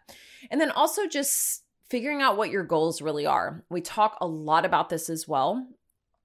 And 0.51 0.61
then 0.61 0.71
also 0.71 1.07
just 1.07 1.65
figuring 1.91 2.23
out 2.23 2.37
what 2.37 2.51
your 2.51 2.65
goals 2.65 3.03
really 3.03 3.27
are. 3.27 3.65
We 3.71 3.81
talk 3.81 4.19
a 4.21 4.27
lot 4.27 4.65
about 4.65 4.89
this 4.89 5.11
as 5.11 5.27
well. 5.27 5.67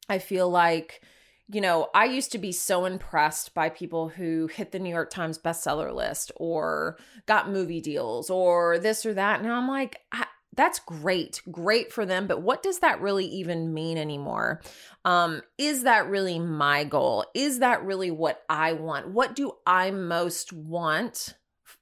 I 0.10 0.20
feel 0.20 0.50
like 0.50 1.02
you 1.50 1.60
know, 1.60 1.90
I 1.94 2.06
used 2.06 2.32
to 2.32 2.38
be 2.38 2.52
so 2.52 2.86
impressed 2.86 3.54
by 3.54 3.70
people 3.70 4.10
who 4.10 4.48
hit 4.48 4.72
the 4.72 4.80
New 4.80 4.90
York 4.90 5.10
Times 5.10 5.38
bestseller 5.38 5.94
list 5.94 6.32
or 6.38 6.98
got 7.26 7.50
movie 7.50 7.82
deals 7.82 8.30
or 8.30 8.80
this 8.80 9.06
or 9.06 9.14
that. 9.14 9.44
Now 9.44 9.58
I'm 9.58 9.68
like, 9.68 9.98
I, 10.12 10.26
that's 10.56 10.80
great 10.80 11.42
great 11.52 11.92
for 11.92 12.06
them 12.06 12.28
but 12.28 12.42
what 12.42 12.64
does 12.64 12.80
that 12.80 13.02
really 13.02 13.26
even 13.26 13.74
mean 13.74 13.98
anymore? 13.98 14.62
Um 15.06 15.42
is 15.58 15.84
that 15.84 16.08
really 16.08 16.40
my 16.40 16.84
goal? 16.84 17.26
Is 17.34 17.60
that 17.60 17.84
really 17.84 18.12
what 18.12 18.44
i 18.50 18.74
want? 18.74 19.10
What 19.10 19.36
do 19.36 19.54
i 19.66 19.92
most 19.92 20.54
want 20.54 21.36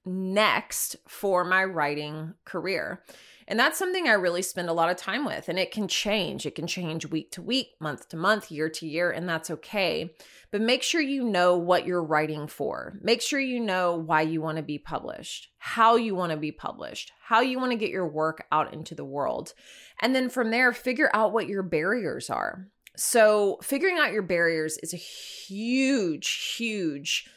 next 0.06 0.96
for 1.08 1.44
my 1.44 1.64
writing 1.64 2.34
career 2.46 3.04
and 3.52 3.60
that's 3.60 3.78
something 3.78 4.08
I 4.08 4.14
really 4.14 4.44
spend 4.44 4.70
a 4.70 4.74
lot 4.74 4.90
of 4.90 4.96
time 4.96 5.26
with. 5.26 5.50
And 5.50 5.60
it 5.60 5.72
can 5.72 5.90
change. 5.90 6.46
It 6.46 6.56
can 6.56 6.68
change 6.68 7.06
week 7.08 7.32
to 7.32 7.42
week, 7.42 7.74
month 7.82 8.08
to 8.08 8.16
month, 8.16 8.50
year 8.50 8.70
to 8.70 8.88
year, 8.88 9.12
and 9.12 9.28
that's 9.28 9.52
okay. 9.52 10.16
But 10.52 10.62
make 10.62 10.82
sure 10.82 11.02
you 11.02 11.26
know 11.26 11.58
what 11.58 11.86
you're 11.86 12.02
writing 12.02 12.48
for. 12.48 12.98
Make 13.02 13.22
sure 13.22 13.42
you 13.42 13.60
know 13.60 13.98
why 13.98 14.22
you 14.22 14.40
want 14.40 14.56
to 14.56 14.64
be 14.64 14.78
published, 14.78 15.50
how 15.58 15.98
you 15.98 16.16
want 16.16 16.32
to 16.32 16.38
be 16.38 16.54
published, 16.54 17.12
how 17.22 17.42
you 17.42 17.60
want 17.60 17.74
to 17.74 17.78
get 17.78 17.90
your 17.90 18.08
work 18.08 18.46
out 18.54 18.74
into 18.74 18.96
the 18.96 19.04
world. 19.04 19.54
And 20.00 20.16
then 20.16 20.30
from 20.30 20.50
there, 20.50 20.72
figure 20.72 21.12
out 21.14 21.34
what 21.34 21.50
your 21.50 21.62
barriers 21.62 22.30
are. 22.30 22.70
So, 22.96 23.60
figuring 23.62 23.98
out 23.98 24.14
your 24.14 24.22
barriers 24.22 24.78
is 24.78 24.94
a 24.94 24.98
huge, 24.98 26.56
huge 26.56 27.30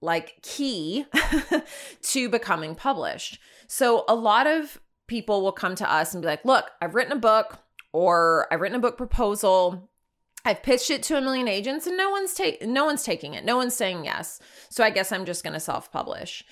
like 0.00 0.40
key 0.42 1.06
to 2.02 2.28
becoming 2.28 2.76
published. 2.76 3.40
So 3.66 4.04
a 4.06 4.14
lot 4.14 4.46
of 4.46 4.78
people 5.12 5.42
will 5.42 5.52
come 5.52 5.74
to 5.74 5.92
us 5.92 6.14
and 6.14 6.22
be 6.22 6.26
like, 6.26 6.42
look, 6.42 6.70
I've 6.80 6.94
written 6.94 7.12
a 7.12 7.20
book 7.20 7.58
or 7.92 8.48
I've 8.50 8.62
written 8.62 8.78
a 8.78 8.80
book 8.80 8.96
proposal. 8.96 9.90
I've 10.42 10.62
pitched 10.62 10.88
it 10.88 11.02
to 11.02 11.18
a 11.18 11.20
million 11.20 11.48
agents 11.48 11.86
and 11.86 11.98
no 11.98 12.08
one's 12.08 12.34
no 12.62 12.86
one's 12.86 13.02
taking 13.02 13.34
it. 13.34 13.44
No 13.44 13.58
one's 13.58 13.76
saying 13.76 14.06
yes. 14.06 14.40
So 14.70 14.82
I 14.82 14.88
guess 14.88 15.12
I'm 15.12 15.26
just 15.26 15.44
going 15.44 15.52
to 15.52 15.60
self-publish. 15.60 16.44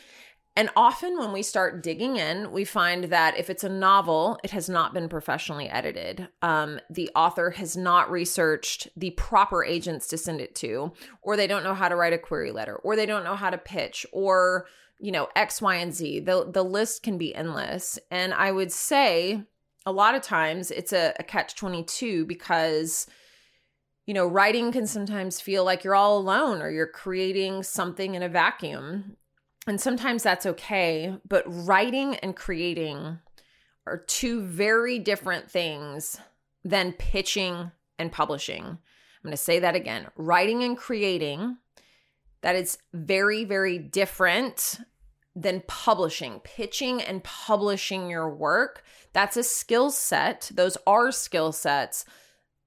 And 0.56 0.68
often 0.76 1.16
when 1.16 1.32
we 1.32 1.42
start 1.42 1.82
digging 1.82 2.16
in, 2.18 2.52
we 2.52 2.66
find 2.66 3.04
that 3.04 3.38
if 3.38 3.48
it's 3.48 3.64
a 3.64 3.68
novel, 3.70 4.38
it 4.44 4.50
has 4.50 4.68
not 4.68 4.92
been 4.92 5.08
professionally 5.08 5.70
edited. 5.70 6.28
Um, 6.42 6.80
the 6.90 7.10
author 7.16 7.50
has 7.52 7.78
not 7.78 8.10
researched 8.10 8.88
the 8.94 9.12
proper 9.12 9.64
agents 9.64 10.06
to 10.08 10.18
send 10.18 10.42
it 10.42 10.54
to, 10.56 10.92
or 11.22 11.38
they 11.38 11.46
don't 11.46 11.64
know 11.64 11.74
how 11.74 11.88
to 11.88 11.96
write 11.96 12.12
a 12.12 12.18
query 12.18 12.52
letter, 12.52 12.76
or 12.76 12.94
they 12.94 13.06
don't 13.06 13.24
know 13.24 13.36
how 13.36 13.48
to 13.48 13.56
pitch, 13.56 14.04
or 14.12 14.66
you 15.00 15.12
know, 15.12 15.28
X, 15.34 15.62
Y, 15.62 15.76
and 15.76 15.94
Z. 15.94 16.20
The 16.20 16.48
the 16.50 16.64
list 16.64 17.02
can 17.02 17.18
be 17.18 17.34
endless. 17.34 17.98
And 18.10 18.34
I 18.34 18.52
would 18.52 18.72
say 18.72 19.44
a 19.86 19.92
lot 19.92 20.14
of 20.14 20.22
times 20.22 20.70
it's 20.70 20.92
a, 20.92 21.14
a 21.18 21.22
catch 21.22 21.56
22 21.56 22.26
because 22.26 23.06
you 24.06 24.14
know, 24.14 24.26
writing 24.26 24.72
can 24.72 24.88
sometimes 24.88 25.40
feel 25.40 25.64
like 25.64 25.84
you're 25.84 25.94
all 25.94 26.18
alone 26.18 26.62
or 26.62 26.70
you're 26.70 26.86
creating 26.86 27.62
something 27.62 28.16
in 28.16 28.24
a 28.24 28.28
vacuum. 28.28 29.16
And 29.68 29.80
sometimes 29.80 30.24
that's 30.24 30.46
okay, 30.46 31.16
but 31.28 31.44
writing 31.46 32.16
and 32.16 32.34
creating 32.34 33.18
are 33.86 33.98
two 33.98 34.42
very 34.42 34.98
different 34.98 35.48
things 35.48 36.18
than 36.64 36.92
pitching 36.94 37.70
and 38.00 38.10
publishing. 38.10 38.64
I'm 38.64 38.78
going 39.22 39.30
to 39.30 39.36
say 39.36 39.60
that 39.60 39.76
again. 39.76 40.08
Writing 40.16 40.64
and 40.64 40.76
creating 40.76 41.58
that 42.40 42.56
is 42.56 42.78
very 42.92 43.44
very 43.44 43.78
different 43.78 44.80
than 45.40 45.62
publishing, 45.66 46.40
pitching 46.40 47.00
and 47.00 47.24
publishing 47.24 48.10
your 48.10 48.28
work. 48.28 48.84
That's 49.12 49.36
a 49.36 49.42
skill 49.42 49.90
set. 49.90 50.50
Those 50.54 50.76
are 50.86 51.10
skill 51.10 51.52
sets 51.52 52.04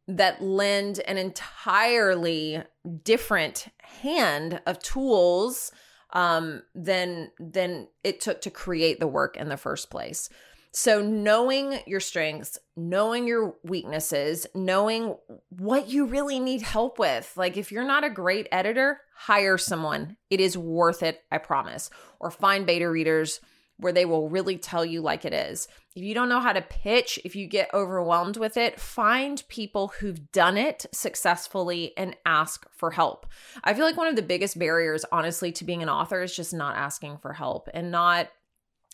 that 0.07 0.41
lend 0.41 0.99
an 1.01 1.17
entirely 1.17 2.63
different 3.03 3.67
hand 3.79 4.59
of 4.65 4.79
tools 4.79 5.71
um, 6.11 6.63
than 6.75 7.31
than 7.39 7.87
it 8.03 8.21
took 8.21 8.41
to 8.41 8.49
create 8.49 8.99
the 8.99 9.07
work 9.07 9.37
in 9.37 9.49
the 9.49 9.57
first 9.57 9.89
place. 9.89 10.29
So, 10.75 11.03
knowing 11.03 11.79
your 11.85 11.99
strengths, 11.99 12.57
knowing 12.75 13.27
your 13.27 13.53
weaknesses, 13.63 14.47
knowing 14.55 15.15
what 15.49 15.87
you 15.89 16.07
really 16.07 16.39
need 16.39 16.63
help 16.63 16.97
with. 16.97 17.31
Like, 17.37 17.57
if 17.57 17.71
you're 17.71 17.85
not 17.85 18.03
a 18.03 18.09
great 18.09 18.47
editor, 18.51 19.01
hire 19.15 19.59
someone. 19.59 20.17
It 20.31 20.39
is 20.39 20.57
worth 20.57 21.03
it, 21.03 21.21
I 21.31 21.37
promise. 21.37 21.91
Or 22.19 22.31
find 22.31 22.65
beta 22.65 22.89
readers 22.89 23.39
where 23.77 23.93
they 23.93 24.05
will 24.05 24.29
really 24.29 24.57
tell 24.57 24.83
you 24.83 25.01
like 25.01 25.25
it 25.25 25.33
is. 25.33 25.67
If 25.95 26.03
you 26.03 26.15
don't 26.15 26.29
know 26.29 26.39
how 26.39 26.53
to 26.53 26.61
pitch, 26.61 27.19
if 27.23 27.35
you 27.35 27.47
get 27.47 27.73
overwhelmed 27.73 28.37
with 28.37 28.57
it, 28.57 28.79
find 28.79 29.43
people 29.49 29.93
who've 29.99 30.31
done 30.31 30.57
it 30.57 30.87
successfully 30.91 31.93
and 31.97 32.15
ask 32.25 32.65
for 32.71 32.91
help. 32.91 33.27
I 33.63 33.75
feel 33.75 33.85
like 33.85 33.97
one 33.97 34.07
of 34.07 34.15
the 34.15 34.23
biggest 34.23 34.57
barriers, 34.57 35.05
honestly, 35.11 35.51
to 35.53 35.65
being 35.65 35.83
an 35.83 35.89
author 35.89 36.23
is 36.23 36.35
just 36.35 36.53
not 36.53 36.77
asking 36.77 37.17
for 37.17 37.33
help 37.33 37.69
and 37.73 37.91
not 37.91 38.29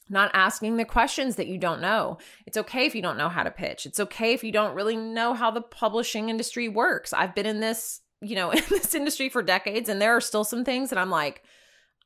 not 0.10 0.32
asking 0.34 0.78
the 0.78 0.86
questions 0.86 1.36
that 1.36 1.48
you 1.48 1.58
don't 1.58 1.82
know. 1.82 2.18
It's 2.46 2.58
okay 2.58 2.86
if 2.86 2.96
you 2.96 3.02
don't 3.02 3.18
know 3.18 3.30
how 3.30 3.44
to 3.44 3.52
pitch. 3.52 3.86
It's 3.86 4.00
okay 4.00 4.34
if 4.34 4.44
you 4.44 4.52
don't 4.52 4.76
really 4.76 4.98
know 4.98 5.34
how 5.34 5.52
the 5.52 5.62
publishing 5.62 6.30
industry 6.30 6.68
works. 6.68 7.14
I've 7.14 7.36
been 7.36 7.46
in 7.46 7.60
this, 7.60 8.02
you 8.22 8.36
know, 8.36 8.52
in 8.52 8.64
this 8.70 8.96
industry 8.96 9.30
for 9.30 9.42
decades 9.42 9.90
and 9.90 10.02
there 10.02 10.16
are 10.16 10.22
still 10.22 10.44
some 10.44 10.66
things 10.66 10.90
that 10.90 11.00
I'm 11.00 11.12
like, 11.12 11.44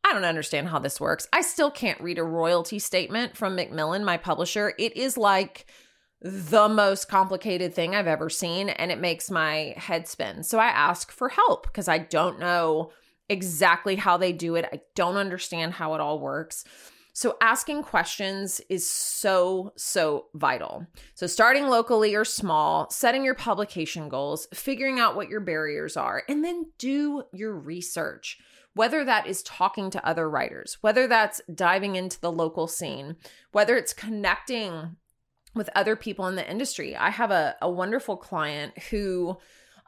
I 0.04 0.14
don't 0.14 0.26
understand 0.26 0.68
how 0.68 0.80
this 0.80 1.00
works. 1.00 1.28
I 1.32 1.42
still 1.42 1.72
can't 1.72 2.02
read 2.02 2.20
a 2.20 2.24
royalty 2.24 2.78
statement 2.78 3.38
from 3.38 3.56
Macmillan, 3.56 4.04
my 4.04 4.18
publisher. 4.18 4.74
It 4.78 4.98
is 4.98 5.18
like 5.18 5.66
the 6.22 6.68
most 6.70 7.10
complicated 7.10 7.74
thing 7.74 7.96
I've 7.96 8.08
ever 8.08 8.30
seen 8.30 8.70
and 8.70 8.92
it 8.92 9.00
makes 9.00 9.32
my 9.32 9.74
head 9.78 10.08
spin. 10.08 10.44
So 10.44 10.60
I 10.60 10.68
ask 10.68 11.12
for 11.12 11.30
help 11.30 11.68
because 11.68 11.88
I 11.88 12.00
don't 12.00 12.40
know 12.40 12.92
exactly 13.30 13.96
how 13.96 14.18
they 14.18 14.34
do 14.34 14.56
it. 14.56 14.66
I 14.72 14.82
don't 14.96 15.18
understand 15.18 15.74
how 15.74 15.96
it 15.96 16.02
all 16.02 16.20
works. 16.20 16.66
So, 17.16 17.38
asking 17.42 17.84
questions 17.84 18.60
is 18.70 18.90
so, 18.90 19.72
so 19.76 20.26
vital. 20.34 20.88
So, 21.14 21.28
starting 21.28 21.68
locally 21.68 22.16
or 22.16 22.26
small, 22.26 22.90
setting 22.90 23.24
your 23.24 23.36
publication 23.36 24.10
goals, 24.10 24.48
figuring 24.54 25.00
out 25.00 25.16
what 25.16 25.30
your 25.30 25.40
barriers 25.40 25.96
are, 25.96 26.24
and 26.28 26.44
then 26.44 26.72
do 26.80 27.24
your 27.32 27.54
research. 27.54 28.40
Whether 28.74 29.06
that 29.06 29.28
is 29.28 29.44
talking 29.44 29.92
to 29.92 30.04
other 30.04 30.28
writers, 30.28 30.80
whether 30.82 31.08
that's 31.08 31.40
diving 31.54 31.96
into 31.96 32.20
the 32.20 32.32
local 32.32 32.66
scene, 32.66 33.18
whether 33.52 33.78
it's 33.78 33.94
connecting 33.94 34.96
with 35.54 35.70
other 35.76 35.96
people 35.96 36.26
in 36.26 36.36
the 36.36 36.50
industry. 36.50 36.96
I 36.96 37.12
have 37.12 37.30
a, 37.30 37.56
a 37.62 37.70
wonderful 37.70 38.18
client 38.18 38.76
who 38.90 39.38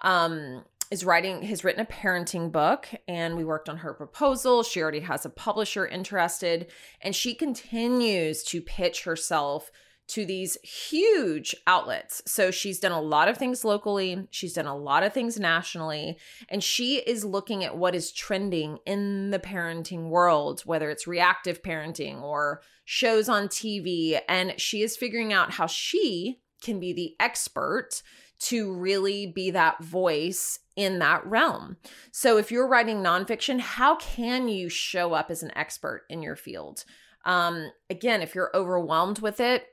um, 0.03 0.63
is 0.91 1.03
writing 1.03 1.41
has 1.43 1.63
written 1.63 1.81
a 1.81 1.85
parenting 1.85 2.51
book 2.51 2.87
and 3.07 3.35
we 3.35 3.43
worked 3.43 3.69
on 3.69 3.77
her 3.77 3.93
proposal 3.93 4.63
she 4.63 4.81
already 4.81 4.99
has 4.99 5.25
a 5.25 5.29
publisher 5.29 5.85
interested 5.87 6.67
and 7.01 7.15
she 7.15 7.33
continues 7.33 8.43
to 8.43 8.61
pitch 8.61 9.03
herself 9.03 9.71
to 10.07 10.25
these 10.25 10.57
huge 10.61 11.55
outlets. 11.65 12.21
So 12.25 12.51
she's 12.51 12.79
done 12.79 12.91
a 12.91 13.01
lot 13.01 13.27
of 13.27 13.37
things 13.37 13.65
locally, 13.65 14.27
she's 14.29 14.53
done 14.53 14.67
a 14.67 14.77
lot 14.77 15.03
of 15.03 15.13
things 15.13 15.39
nationally, 15.39 16.17
and 16.49 16.63
she 16.63 16.97
is 16.97 17.25
looking 17.25 17.63
at 17.63 17.77
what 17.77 17.95
is 17.95 18.11
trending 18.11 18.79
in 18.85 19.31
the 19.31 19.39
parenting 19.39 20.09
world, 20.09 20.61
whether 20.61 20.89
it's 20.89 21.07
reactive 21.07 21.63
parenting 21.63 22.21
or 22.21 22.61
shows 22.85 23.27
on 23.27 23.47
TV, 23.47 24.19
and 24.29 24.59
she 24.59 24.83
is 24.83 24.95
figuring 24.97 25.33
out 25.33 25.51
how 25.51 25.65
she 25.65 26.39
can 26.61 26.79
be 26.79 26.93
the 26.93 27.15
expert 27.19 28.01
to 28.39 28.73
really 28.73 29.27
be 29.27 29.51
that 29.51 29.83
voice 29.83 30.59
in 30.75 30.99
that 30.99 31.25
realm. 31.25 31.77
So, 32.11 32.37
if 32.37 32.51
you're 32.51 32.67
writing 32.67 32.97
nonfiction, 32.97 33.59
how 33.59 33.95
can 33.95 34.47
you 34.47 34.69
show 34.69 35.13
up 35.13 35.31
as 35.31 35.43
an 35.43 35.55
expert 35.55 36.03
in 36.09 36.21
your 36.21 36.35
field? 36.35 36.83
Um, 37.25 37.71
again, 37.89 38.21
if 38.21 38.35
you're 38.35 38.51
overwhelmed 38.53 39.19
with 39.19 39.39
it, 39.39 39.65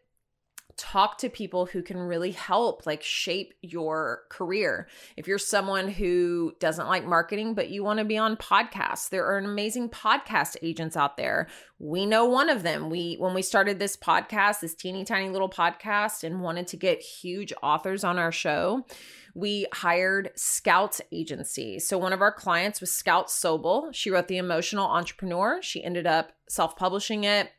talk 0.77 1.19
to 1.19 1.29
people 1.29 1.67
who 1.67 1.83
can 1.83 1.97
really 1.97 2.33
help 2.33 2.87
like 2.87 3.03
shape 3.03 3.55
your 3.63 4.23
career. 4.29 4.89
If 5.17 5.27
you're 5.27 5.39
someone 5.39 5.89
who 5.89 6.53
doesn't 6.61 6.89
like 6.89 7.05
marketing 7.05 7.55
but 7.55 7.71
you 7.71 7.85
want 7.85 7.99
to 7.99 8.05
be 8.05 8.19
on 8.19 8.37
podcasts, 8.37 9.09
there 9.09 9.27
are 9.27 9.39
amazing 9.39 9.91
podcast 9.91 10.57
agents 10.63 10.97
out 10.97 11.17
there. 11.17 11.49
We 11.79 12.07
know 12.07 12.25
one 12.27 12.49
of 12.49 12.63
them. 12.63 12.91
We 12.91 13.17
when 13.19 13.35
we 13.35 13.43
started 13.43 13.79
this 13.79 13.97
podcast, 13.97 14.61
this 14.61 14.75
teeny 14.75 15.05
tiny 15.05 15.29
little 15.29 15.51
podcast 15.51 16.25
and 16.25 16.41
wanted 16.41 16.67
to 16.69 16.77
get 16.77 17.01
huge 17.01 17.53
authors 17.63 18.05
on 18.05 18.19
our 18.19 18.33
show, 18.33 18.87
we 19.35 19.67
hired 19.73 20.31
Scout 20.37 21.01
Agency. 21.11 21.79
So 21.79 21.99
one 21.99 22.13
of 22.13 22.21
our 22.21 22.33
clients 22.33 22.81
was 22.81 22.93
Scout 22.93 23.29
Sobel. 23.29 23.95
She 23.95 24.11
wrote 24.11 24.29
The 24.29 24.37
Emotional 24.37 24.87
Entrepreneur. 24.87 25.61
She 25.63 25.83
ended 25.83 26.07
up 26.07 26.33
self-publishing 26.49 27.25
it 27.25 27.51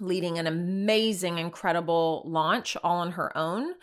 leading 0.00 0.38
an 0.38 0.46
amazing, 0.46 1.38
incredible 1.38 2.22
launch 2.26 2.76
all 2.82 2.98
on 2.98 3.12
her 3.12 3.36
own. 3.36 3.74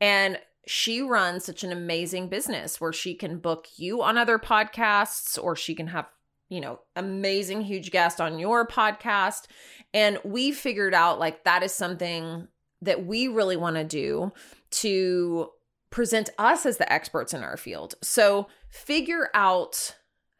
And 0.00 0.38
she 0.66 1.00
runs 1.00 1.44
such 1.44 1.62
an 1.64 1.72
amazing 1.72 2.28
business 2.28 2.80
where 2.80 2.92
she 2.92 3.14
can 3.14 3.38
book 3.38 3.68
you 3.76 4.02
on 4.02 4.18
other 4.18 4.38
podcasts 4.38 5.42
or 5.42 5.54
she 5.54 5.74
can 5.74 5.86
have, 5.88 6.06
you 6.48 6.60
know, 6.60 6.80
amazing, 6.96 7.62
huge 7.62 7.90
guest 7.90 8.20
on 8.20 8.38
your 8.38 8.66
podcast. 8.66 9.44
And 9.94 10.18
we 10.24 10.52
figured 10.52 10.94
out 10.94 11.18
like 11.18 11.44
that 11.44 11.62
is 11.62 11.72
something 11.72 12.48
that 12.82 13.06
we 13.06 13.28
really 13.28 13.56
want 13.56 13.76
to 13.76 13.84
do 13.84 14.32
to 14.70 15.50
present 15.90 16.30
us 16.38 16.66
as 16.66 16.78
the 16.78 16.92
experts 16.92 17.32
in 17.32 17.42
our 17.42 17.56
field. 17.56 17.94
So 18.02 18.48
figure 18.68 19.30
out 19.34 19.94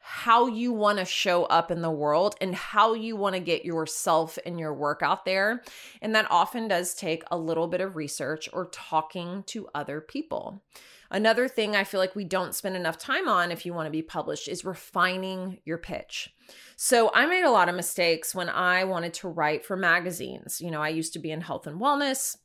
how 0.08 0.46
you 0.46 0.72
want 0.72 1.00
to 1.00 1.04
show 1.04 1.46
up 1.46 1.68
in 1.68 1.82
the 1.82 1.90
world 1.90 2.36
and 2.40 2.54
how 2.54 2.94
you 2.94 3.16
want 3.16 3.34
to 3.34 3.40
get 3.40 3.64
yourself 3.64 4.38
and 4.46 4.56
your 4.56 4.72
work 4.72 5.02
out 5.02 5.24
there. 5.24 5.64
And 6.00 6.14
that 6.14 6.30
often 6.30 6.68
does 6.68 6.94
take 6.94 7.24
a 7.28 7.36
little 7.36 7.66
bit 7.66 7.80
of 7.80 7.96
research 7.96 8.48
or 8.52 8.66
talking 8.66 9.42
to 9.48 9.66
other 9.74 10.00
people. 10.00 10.62
Another 11.10 11.48
thing 11.48 11.74
I 11.74 11.82
feel 11.82 11.98
like 11.98 12.14
we 12.14 12.22
don't 12.22 12.54
spend 12.54 12.76
enough 12.76 12.98
time 12.98 13.26
on 13.26 13.50
if 13.50 13.66
you 13.66 13.74
want 13.74 13.86
to 13.86 13.90
be 13.90 14.00
published 14.00 14.46
is 14.46 14.64
refining 14.64 15.58
your 15.64 15.78
pitch. 15.78 16.30
So 16.76 17.10
I 17.12 17.26
made 17.26 17.42
a 17.42 17.50
lot 17.50 17.68
of 17.68 17.74
mistakes 17.74 18.32
when 18.32 18.48
I 18.48 18.84
wanted 18.84 19.12
to 19.14 19.28
write 19.28 19.64
for 19.64 19.76
magazines. 19.76 20.60
You 20.60 20.70
know, 20.70 20.82
I 20.82 20.90
used 20.90 21.14
to 21.14 21.18
be 21.18 21.32
in 21.32 21.40
health 21.40 21.66
and 21.66 21.80
wellness. 21.80 22.36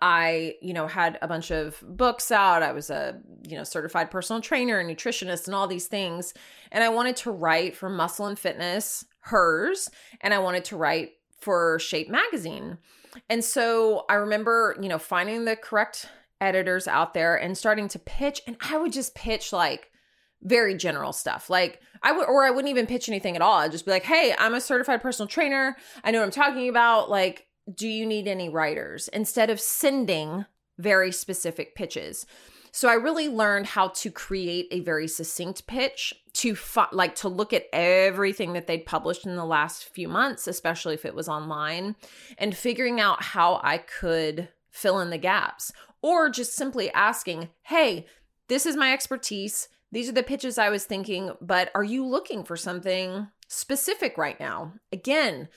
I, 0.00 0.56
you 0.60 0.72
know, 0.72 0.86
had 0.86 1.18
a 1.22 1.28
bunch 1.28 1.50
of 1.50 1.82
books 1.86 2.30
out. 2.30 2.62
I 2.62 2.72
was 2.72 2.90
a, 2.90 3.20
you 3.48 3.56
know, 3.56 3.64
certified 3.64 4.10
personal 4.10 4.42
trainer 4.42 4.78
and 4.78 4.90
nutritionist 4.90 5.46
and 5.46 5.54
all 5.54 5.66
these 5.66 5.86
things. 5.86 6.34
And 6.72 6.82
I 6.82 6.88
wanted 6.88 7.16
to 7.16 7.30
write 7.30 7.76
for 7.76 7.88
Muscle 7.88 8.26
and 8.26 8.38
Fitness, 8.38 9.04
hers, 9.20 9.90
and 10.20 10.32
I 10.32 10.38
wanted 10.38 10.64
to 10.66 10.76
write 10.76 11.12
for 11.40 11.78
Shape 11.78 12.08
magazine. 12.08 12.78
And 13.28 13.44
so 13.44 14.04
I 14.08 14.14
remember, 14.14 14.76
you 14.80 14.88
know, 14.88 14.98
finding 14.98 15.44
the 15.44 15.56
correct 15.56 16.08
editors 16.40 16.86
out 16.86 17.14
there 17.14 17.36
and 17.36 17.56
starting 17.56 17.88
to 17.88 17.98
pitch 17.98 18.42
and 18.46 18.56
I 18.60 18.76
would 18.76 18.92
just 18.92 19.14
pitch 19.14 19.52
like 19.52 19.90
very 20.42 20.76
general 20.76 21.12
stuff. 21.12 21.48
Like 21.48 21.80
I 22.02 22.12
would 22.12 22.28
or 22.28 22.44
I 22.44 22.50
wouldn't 22.50 22.70
even 22.70 22.86
pitch 22.86 23.08
anything 23.08 23.36
at 23.36 23.42
all. 23.42 23.58
I'd 23.58 23.72
just 23.72 23.84
be 23.84 23.90
like, 23.90 24.04
"Hey, 24.04 24.34
I'm 24.38 24.54
a 24.54 24.60
certified 24.60 25.00
personal 25.00 25.26
trainer. 25.26 25.76
I 26.04 26.10
know 26.10 26.18
what 26.18 26.26
I'm 26.26 26.30
talking 26.30 26.68
about. 26.68 27.10
Like 27.10 27.45
do 27.72 27.88
you 27.88 28.06
need 28.06 28.28
any 28.28 28.48
writers? 28.48 29.08
Instead 29.08 29.50
of 29.50 29.60
sending 29.60 30.46
very 30.78 31.12
specific 31.12 31.74
pitches. 31.74 32.26
So 32.72 32.90
i 32.90 32.94
really 32.94 33.28
learned 33.28 33.66
how 33.66 33.88
to 33.88 34.10
create 34.10 34.68
a 34.70 34.80
very 34.80 35.08
succinct 35.08 35.66
pitch 35.66 36.12
to 36.34 36.54
fu- 36.54 36.82
like 36.92 37.14
to 37.16 37.28
look 37.30 37.54
at 37.54 37.64
everything 37.72 38.52
that 38.52 38.66
they'd 38.66 38.84
published 38.84 39.24
in 39.24 39.36
the 39.36 39.46
last 39.46 39.84
few 39.84 40.08
months 40.08 40.46
especially 40.46 40.92
if 40.92 41.06
it 41.06 41.14
was 41.14 41.26
online 41.26 41.96
and 42.36 42.54
figuring 42.54 43.00
out 43.00 43.22
how 43.22 43.60
i 43.62 43.78
could 43.78 44.50
fill 44.68 45.00
in 45.00 45.08
the 45.08 45.16
gaps. 45.16 45.72
Or 46.02 46.28
just 46.28 46.54
simply 46.54 46.92
asking 46.92 47.48
hey 47.62 48.04
this 48.48 48.66
is 48.66 48.76
my 48.76 48.92
expertise. 48.92 49.68
These 49.90 50.10
are 50.10 50.12
the 50.12 50.22
pitches 50.22 50.58
i 50.58 50.68
was 50.68 50.84
thinking 50.84 51.30
but 51.40 51.70
are 51.74 51.84
you 51.84 52.04
looking 52.04 52.44
for 52.44 52.58
something 52.58 53.28
specific 53.48 54.18
right 54.18 54.38
now? 54.38 54.74
Again 54.92 55.48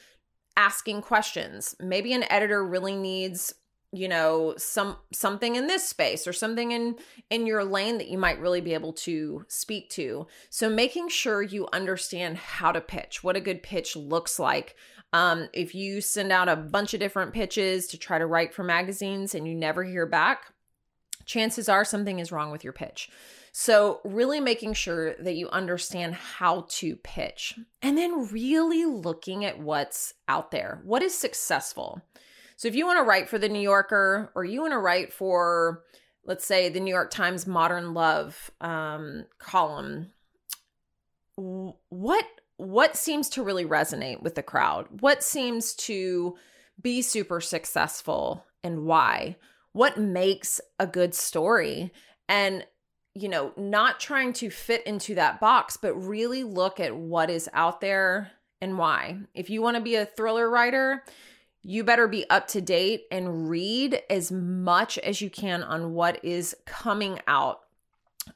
asking 0.59 1.01
questions. 1.01 1.73
Maybe 1.79 2.11
an 2.11 2.29
editor 2.29 2.65
really 2.65 2.95
needs 2.95 3.53
you 3.91 4.07
know 4.07 4.53
some 4.55 4.97
something 5.11 5.55
in 5.55 5.65
this 5.65 5.87
space 5.87 6.27
or 6.27 6.33
something 6.33 6.73
in 6.73 6.95
in 7.31 7.47
your 7.47 7.63
lane 7.63 7.97
that 7.97 8.09
you 8.09 8.19
might 8.19 8.39
really 8.39 8.61
be 8.61 8.73
able 8.73 8.93
to 8.93 9.45
speak 9.47 9.89
to. 9.91 10.27
So 10.49 10.69
making 10.69 11.07
sure 11.09 11.41
you 11.41 11.67
understand 11.71 12.37
how 12.37 12.73
to 12.73 12.81
pitch 12.81 13.23
what 13.23 13.37
a 13.37 13.41
good 13.41 13.63
pitch 13.63 13.95
looks 13.95 14.37
like. 14.37 14.75
Um, 15.11 15.47
if 15.53 15.73
you 15.73 16.01
send 16.01 16.31
out 16.31 16.49
a 16.49 16.55
bunch 16.55 16.93
of 16.93 16.99
different 16.99 17.33
pitches 17.33 17.87
to 17.87 17.97
try 17.97 18.19
to 18.19 18.27
write 18.27 18.53
for 18.53 18.63
magazines 18.63 19.33
and 19.33 19.47
you 19.47 19.55
never 19.55 19.83
hear 19.83 20.05
back 20.05 20.53
chances 21.25 21.69
are 21.69 21.85
something 21.85 22.19
is 22.19 22.31
wrong 22.31 22.51
with 22.51 22.63
your 22.63 22.73
pitch 22.73 23.09
so, 23.51 24.01
really 24.03 24.39
making 24.39 24.73
sure 24.73 25.15
that 25.15 25.35
you 25.35 25.49
understand 25.49 26.15
how 26.15 26.65
to 26.69 26.95
pitch 26.97 27.55
and 27.81 27.97
then 27.97 28.27
really 28.31 28.85
looking 28.85 29.45
at 29.45 29.59
what's 29.59 30.13
out 30.27 30.51
there. 30.51 30.81
What 30.83 31.01
is 31.01 31.17
successful? 31.17 32.01
So, 32.55 32.67
if 32.67 32.75
you 32.75 32.85
want 32.85 32.99
to 32.99 33.03
write 33.03 33.29
for 33.29 33.39
the 33.39 33.49
New 33.49 33.61
Yorker 33.61 34.31
or 34.35 34.45
you 34.45 34.61
want 34.61 34.73
to 34.73 34.79
write 34.79 35.13
for, 35.13 35.83
let's 36.25 36.45
say, 36.45 36.69
the 36.69 36.79
New 36.79 36.93
York 36.93 37.11
Times 37.11 37.47
Modern 37.47 37.93
Love 37.93 38.51
um, 38.61 39.25
column, 39.39 40.11
what 41.35 42.25
what 42.57 42.97
seems 42.97 43.29
to 43.29 43.43
really 43.43 43.65
resonate 43.65 44.21
with 44.21 44.35
the 44.35 44.43
crowd? 44.43 44.87
What 44.99 45.23
seems 45.23 45.73
to 45.75 46.35
be 46.81 47.01
super 47.01 47.39
successful 47.39 48.45
and 48.63 48.85
why? 48.85 49.37
What 49.71 49.97
makes 49.97 50.59
a 50.77 50.85
good 50.85 51.15
story? 51.15 51.93
And 52.27 52.65
you 53.13 53.27
know, 53.27 53.53
not 53.57 53.99
trying 53.99 54.33
to 54.33 54.49
fit 54.49 54.85
into 54.85 55.15
that 55.15 55.39
box, 55.39 55.77
but 55.77 55.93
really 55.95 56.43
look 56.43 56.79
at 56.79 56.95
what 56.95 57.29
is 57.29 57.49
out 57.53 57.81
there 57.81 58.31
and 58.61 58.77
why. 58.77 59.17
If 59.33 59.49
you 59.49 59.61
want 59.61 59.75
to 59.75 59.81
be 59.81 59.95
a 59.95 60.05
thriller 60.05 60.49
writer, 60.49 61.03
you 61.61 61.83
better 61.83 62.07
be 62.07 62.29
up 62.29 62.47
to 62.49 62.61
date 62.61 63.03
and 63.11 63.49
read 63.49 64.01
as 64.09 64.31
much 64.31 64.97
as 64.99 65.21
you 65.21 65.29
can 65.29 65.63
on 65.63 65.93
what 65.93 66.23
is 66.23 66.55
coming 66.65 67.19
out. 67.27 67.59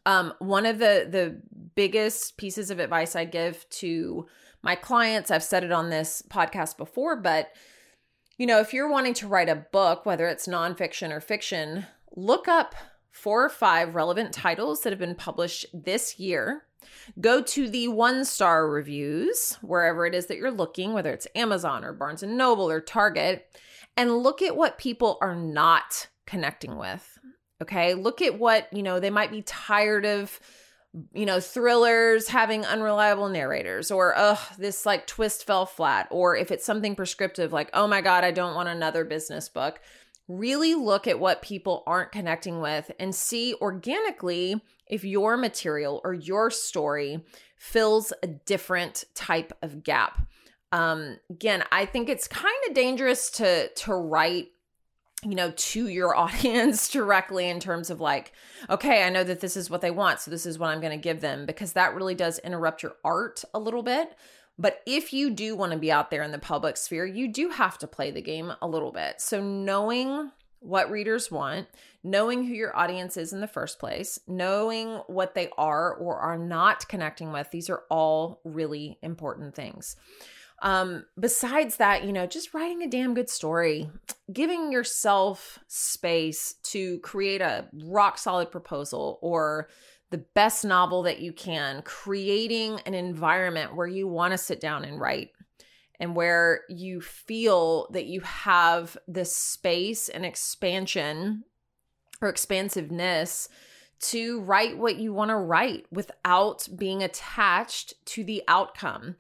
Um, 0.06 0.34
one 0.40 0.66
of 0.66 0.80
the 0.80 1.08
the 1.10 1.42
biggest 1.76 2.38
pieces 2.38 2.70
of 2.70 2.80
advice 2.80 3.16
I 3.16 3.26
give 3.26 3.68
to 3.70 4.28
my 4.62 4.76
clients, 4.76 5.30
I've 5.30 5.44
said 5.44 5.64
it 5.64 5.72
on 5.72 5.90
this 5.90 6.24
podcast 6.30 6.78
before, 6.78 7.16
but 7.16 7.52
you 8.38 8.48
know, 8.48 8.60
if 8.60 8.74
you're 8.74 8.90
wanting 8.90 9.14
to 9.16 9.28
write 9.28 9.50
a 9.50 9.56
book, 9.72 10.06
whether 10.06 10.28
it's 10.28 10.48
nonfiction 10.48 11.12
or 11.12 11.22
fiction, 11.22 11.86
look 12.16 12.48
up 12.48 12.76
four 13.14 13.46
or 13.46 13.50
five 13.50 13.96
relevant 13.96 14.34
titles 14.34 14.82
that 14.82 14.92
have 14.92 15.00
been 15.00 15.16
published 15.16 15.68
this 15.72 16.20
year. 16.20 16.64
Go 17.22 17.42
to 17.44 17.70
the 17.70 17.88
one 17.88 18.26
star 18.26 18.68
reviews, 18.68 19.58
wherever 19.62 20.06
it 20.06 20.16
is 20.16 20.26
that 20.26 20.38
you're 20.38 20.52
looking, 20.52 20.92
whether 20.92 21.14
it's 21.14 21.28
Amazon 21.36 21.86
or 21.86 21.94
Barnes 21.94 22.24
and 22.24 22.38
Noble 22.38 22.70
or 22.70 22.82
Target, 22.82 23.48
and 23.96 24.18
look 24.18 24.42
at 24.42 24.58
what 24.58 24.80
people 24.80 25.18
are 25.22 25.36
not 25.36 26.08
connecting 26.26 26.76
with. 26.76 27.20
Okay. 27.62 27.94
Look 27.94 28.22
at 28.22 28.40
what, 28.40 28.68
you 28.74 28.84
know, 28.84 29.00
they 29.00 29.12
might 29.12 29.32
be 29.32 29.44
tired 29.44 30.06
of, 30.06 30.40
you 31.14 31.26
know, 31.26 31.40
thrillers 31.40 32.28
having 32.28 32.66
unreliable 32.66 33.30
narrators, 33.30 33.92
or, 33.92 34.14
ugh, 34.18 34.40
this 34.58 34.86
like 34.86 35.08
twist 35.08 35.46
fell 35.46 35.66
flat. 35.68 36.08
Or 36.10 36.36
if 36.36 36.52
it's 36.52 36.66
something 36.66 36.96
prescriptive, 36.96 37.54
like, 37.54 37.70
oh 37.74 37.88
my 37.88 38.02
God, 38.02 38.24
I 38.24 38.32
don't 38.32 38.56
want 38.56 38.70
another 38.70 39.06
business 39.06 39.50
book 39.50 39.80
really 40.28 40.74
look 40.74 41.08
at 41.08 41.20
what 41.20 41.42
people 41.42 41.84
aren't 41.86 42.12
connecting 42.12 42.62
with 42.62 42.92
and 43.00 43.14
see 43.14 43.56
organically 43.62 44.62
if 44.88 45.04
your 45.04 45.38
material 45.38 46.02
or 46.04 46.14
your 46.14 46.50
story 46.50 47.24
fills 47.58 48.14
a 48.22 48.28
different 48.28 49.04
type 49.16 49.54
of 49.62 49.84
gap. 49.84 50.22
Um, 50.72 51.18
again, 51.30 51.64
I 51.72 51.86
think 51.86 52.10
it's 52.10 52.28
kind 52.28 52.56
of 52.68 52.74
dangerous 52.74 53.30
to 53.32 53.70
to 53.70 53.94
write 53.94 54.48
you 55.24 55.36
know 55.36 55.52
to 55.56 55.88
your 55.88 56.16
audience 56.18 56.90
directly 56.90 57.50
in 57.50 57.60
terms 57.60 57.90
of 57.90 58.02
like 58.02 58.34
okay 58.70 59.04
i 59.04 59.10
know 59.10 59.24
that 59.24 59.40
this 59.40 59.56
is 59.56 59.70
what 59.70 59.80
they 59.80 59.92
want 59.92 60.20
so 60.20 60.30
this 60.30 60.46
is 60.46 60.60
what 60.60 60.70
i'm 60.70 60.82
going 60.82 60.92
to 60.92 60.98
give 60.98 61.22
them 61.22 61.46
because 61.46 61.74
that 61.74 61.96
really 61.96 62.16
does 62.16 62.40
interrupt 62.40 62.84
your 62.84 62.96
art 63.06 63.44
a 63.54 63.60
little 63.60 63.84
bit 63.84 64.16
but 64.58 64.82
if 64.86 65.14
you 65.14 65.32
do 65.32 65.56
want 65.56 65.72
to 65.72 65.78
be 65.78 65.92
out 65.92 66.12
there 66.12 66.24
in 66.24 66.32
the 66.32 66.40
public 66.40 66.78
sphere, 66.78 67.06
you 67.06 67.28
do 67.28 67.50
have 67.50 67.78
to 67.80 67.88
play 67.88 68.12
the 68.12 68.22
game 68.22 68.54
a 68.62 68.68
little 68.68 68.92
bit. 68.92 69.20
So, 69.20 69.42
knowing 69.42 70.32
what 70.60 70.90
readers 70.90 71.30
want, 71.30 71.68
knowing 72.04 72.46
who 72.46 72.54
your 72.54 72.76
audience 72.76 73.18
is 73.18 73.34
in 73.34 73.42
the 73.42 73.48
first 73.48 73.80
place, 73.80 74.20
knowing 74.28 74.96
what 75.08 75.36
they 75.36 75.50
are 75.58 75.94
or 75.96 76.18
are 76.18 76.38
not 76.38 76.88
connecting 76.88 77.32
with, 77.32 77.52
these 77.52 77.70
are 77.70 77.84
all 77.90 78.40
really 78.46 78.98
important 79.02 79.56
things. 79.56 79.96
Um, 80.62 81.06
besides 81.20 81.78
that, 81.78 82.06
you 82.06 82.14
know, 82.14 82.26
just 82.26 82.54
writing 82.54 82.84
a 82.84 82.90
damn 82.90 83.14
good 83.14 83.30
story, 83.30 83.90
giving 84.32 84.72
yourself 84.72 85.60
space 85.68 86.56
to 86.64 87.00
create 87.00 87.42
a 87.42 87.68
rock 87.84 88.18
solid 88.18 88.50
proposal 88.50 89.20
or 89.22 89.68
the 90.14 90.20
best 90.36 90.64
novel 90.64 91.02
that 91.02 91.22
you 91.22 91.34
can, 91.34 91.82
creating 91.82 92.80
an 92.86 92.94
environment 92.94 93.76
where 93.76 93.88
you 93.88 94.08
want 94.08 94.32
to 94.32 94.38
sit 94.38 94.62
down 94.62 94.86
and 94.86 95.02
write 95.02 95.32
and 96.00 96.16
where 96.16 96.62
you 96.70 97.02
feel 97.02 97.88
that 97.94 98.06
you 98.06 98.22
have 98.22 98.96
this 99.08 99.36
space 99.36 100.10
and 100.10 100.24
expansion 100.24 101.44
or 102.22 102.30
expansiveness 102.30 103.50
to 104.02 104.42
write 104.42 104.78
what 104.78 104.98
you 104.98 105.12
want 105.12 105.30
to 105.30 105.36
write 105.36 105.88
without 105.92 106.68
being 106.78 107.02
attached 107.02 107.96
to 108.06 108.24
the 108.24 108.44
outcome. 108.48 109.16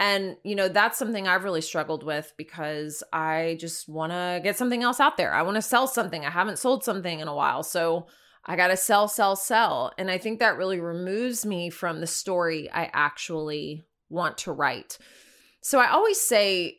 And, 0.00 0.38
you 0.44 0.54
know, 0.54 0.68
that's 0.68 0.96
something 0.98 1.28
I've 1.28 1.44
really 1.44 1.60
struggled 1.60 2.04
with 2.04 2.32
because 2.38 3.02
I 3.12 3.58
just 3.60 3.86
want 3.86 4.12
to 4.12 4.40
get 4.42 4.56
something 4.56 4.82
else 4.82 4.98
out 4.98 5.18
there. 5.18 5.34
I 5.34 5.42
want 5.42 5.56
to 5.56 5.62
sell 5.62 5.86
something. 5.86 6.24
I 6.24 6.30
haven't 6.30 6.58
sold 6.58 6.84
something 6.84 7.20
in 7.20 7.28
a 7.28 7.34
while. 7.34 7.62
So 7.62 8.06
I 8.44 8.56
got 8.56 8.68
to 8.68 8.76
sell, 8.76 9.08
sell, 9.08 9.36
sell. 9.36 9.92
And 9.98 10.10
I 10.10 10.18
think 10.18 10.38
that 10.38 10.56
really 10.56 10.80
removes 10.80 11.44
me 11.44 11.70
from 11.70 12.00
the 12.00 12.06
story 12.06 12.70
I 12.70 12.90
actually 12.92 13.84
want 14.08 14.38
to 14.38 14.52
write. 14.52 14.98
So 15.60 15.78
I 15.78 15.90
always 15.90 16.20
say, 16.20 16.78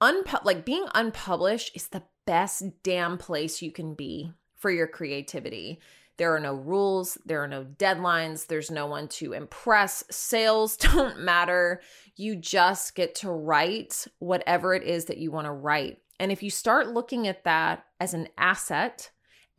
unpu- 0.00 0.44
like 0.44 0.64
being 0.64 0.86
unpublished 0.94 1.72
is 1.74 1.88
the 1.88 2.04
best 2.26 2.64
damn 2.82 3.18
place 3.18 3.62
you 3.62 3.72
can 3.72 3.94
be 3.94 4.32
for 4.56 4.70
your 4.70 4.86
creativity. 4.86 5.80
There 6.16 6.34
are 6.34 6.40
no 6.40 6.54
rules, 6.54 7.16
there 7.24 7.42
are 7.42 7.48
no 7.48 7.64
deadlines, 7.64 8.46
there's 8.46 8.70
no 8.70 8.86
one 8.86 9.08
to 9.08 9.32
impress. 9.32 10.04
Sales 10.10 10.76
don't 10.76 11.20
matter. 11.20 11.80
You 12.14 12.36
just 12.36 12.94
get 12.94 13.14
to 13.16 13.30
write 13.30 14.06
whatever 14.18 14.74
it 14.74 14.82
is 14.82 15.06
that 15.06 15.18
you 15.18 15.30
want 15.30 15.46
to 15.46 15.52
write. 15.52 15.98
And 16.18 16.30
if 16.30 16.42
you 16.42 16.50
start 16.50 16.92
looking 16.92 17.26
at 17.26 17.44
that 17.44 17.86
as 17.98 18.12
an 18.12 18.28
asset 18.36 19.10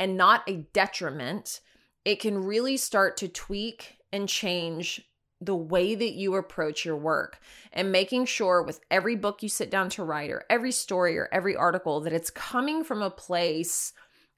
and 0.01 0.17
not 0.17 0.41
a 0.47 0.65
detriment, 0.73 1.61
it 2.05 2.19
can 2.19 2.43
really 2.43 2.75
start 2.75 3.17
to 3.17 3.27
tweak 3.27 3.99
and 4.11 4.27
change 4.27 4.99
the 5.39 5.55
way 5.55 5.93
that 5.93 6.13
you 6.13 6.33
approach 6.33 6.83
your 6.83 6.97
work 6.97 7.39
and 7.71 7.91
making 7.91 8.25
sure 8.25 8.63
with 8.63 8.79
every 8.89 9.15
book 9.15 9.43
you 9.43 9.49
sit 9.49 9.69
down 9.69 9.89
to 9.89 10.03
write 10.03 10.31
or 10.31 10.43
every 10.49 10.71
story 10.71 11.19
or 11.19 11.29
every 11.31 11.55
article 11.55 12.01
that 12.01 12.13
it's 12.13 12.31
coming 12.31 12.83
from 12.83 13.03
a 13.03 13.11
place 13.11 13.93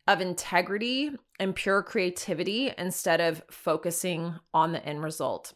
of 0.06 0.19
integrity 0.19 1.12
and 1.39 1.56
pure 1.56 1.82
creativity 1.82 2.73
instead 2.78 3.21
of 3.21 3.41
focusing 3.49 4.36
on 4.54 4.73
the 4.73 4.86
end 4.86 5.02
result. 5.02 5.54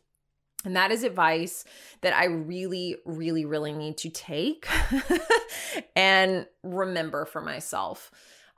And 0.63 0.77
that 0.77 0.91
is 0.91 1.03
advice 1.03 1.65
that 1.99 2.13
I 2.13 2.25
really, 2.25 2.95
really, 3.05 3.43
really 3.43 3.73
need 3.73 3.97
to 3.97 4.09
take 4.09 4.69
and 5.97 6.45
remember 6.63 7.25
for 7.25 7.41
myself. 7.41 8.09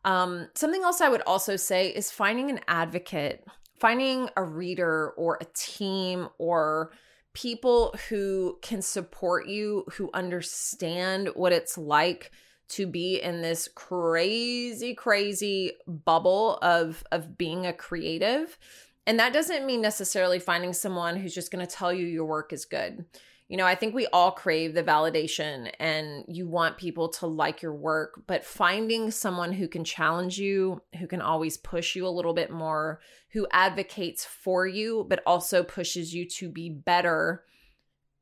Um, 0.09 0.47
something 0.55 0.81
else 0.81 1.01
I 1.01 1.09
would 1.09 1.21
also 1.27 1.55
say 1.55 1.89
is 1.89 2.09
finding 2.09 2.49
an 2.49 2.61
advocate, 2.67 3.45
finding 3.79 4.27
a 4.35 4.43
reader 4.43 5.11
or 5.11 5.37
a 5.39 5.45
team 5.53 6.29
or 6.39 6.91
people 7.33 7.93
who 8.09 8.57
can 8.63 8.81
support 8.81 9.47
you, 9.47 9.85
who 9.93 10.09
understand 10.15 11.29
what 11.35 11.53
it's 11.53 11.77
like 11.77 12.31
to 12.69 12.87
be 12.87 13.21
in 13.21 13.43
this 13.43 13.69
crazy 13.75 14.95
crazy 14.95 15.73
bubble 15.87 16.57
of 16.63 17.03
of 17.11 17.37
being 17.37 17.67
a 17.67 17.73
creative. 17.73 18.57
And 19.05 19.19
that 19.19 19.31
doesn't 19.31 19.67
mean 19.67 19.81
necessarily 19.81 20.39
finding 20.39 20.73
someone 20.73 21.17
who's 21.17 21.35
just 21.35 21.51
going 21.51 21.65
to 21.65 21.71
tell 21.71 21.93
you 21.93 22.07
your 22.07 22.25
work 22.25 22.51
is 22.51 22.65
good 22.65 23.05
you 23.49 23.57
know 23.57 23.65
i 23.65 23.75
think 23.75 23.93
we 23.93 24.07
all 24.07 24.31
crave 24.31 24.73
the 24.73 24.83
validation 24.83 25.69
and 25.79 26.23
you 26.29 26.47
want 26.47 26.77
people 26.77 27.09
to 27.09 27.27
like 27.27 27.61
your 27.61 27.73
work 27.73 28.21
but 28.25 28.45
finding 28.45 29.11
someone 29.11 29.51
who 29.51 29.67
can 29.67 29.83
challenge 29.83 30.37
you 30.37 30.81
who 30.97 31.07
can 31.07 31.21
always 31.21 31.57
push 31.57 31.95
you 31.95 32.07
a 32.07 32.09
little 32.09 32.33
bit 32.33 32.49
more 32.49 33.01
who 33.31 33.45
advocates 33.51 34.23
for 34.23 34.65
you 34.65 35.05
but 35.09 35.21
also 35.25 35.63
pushes 35.63 36.13
you 36.13 36.25
to 36.25 36.47
be 36.47 36.69
better 36.69 37.43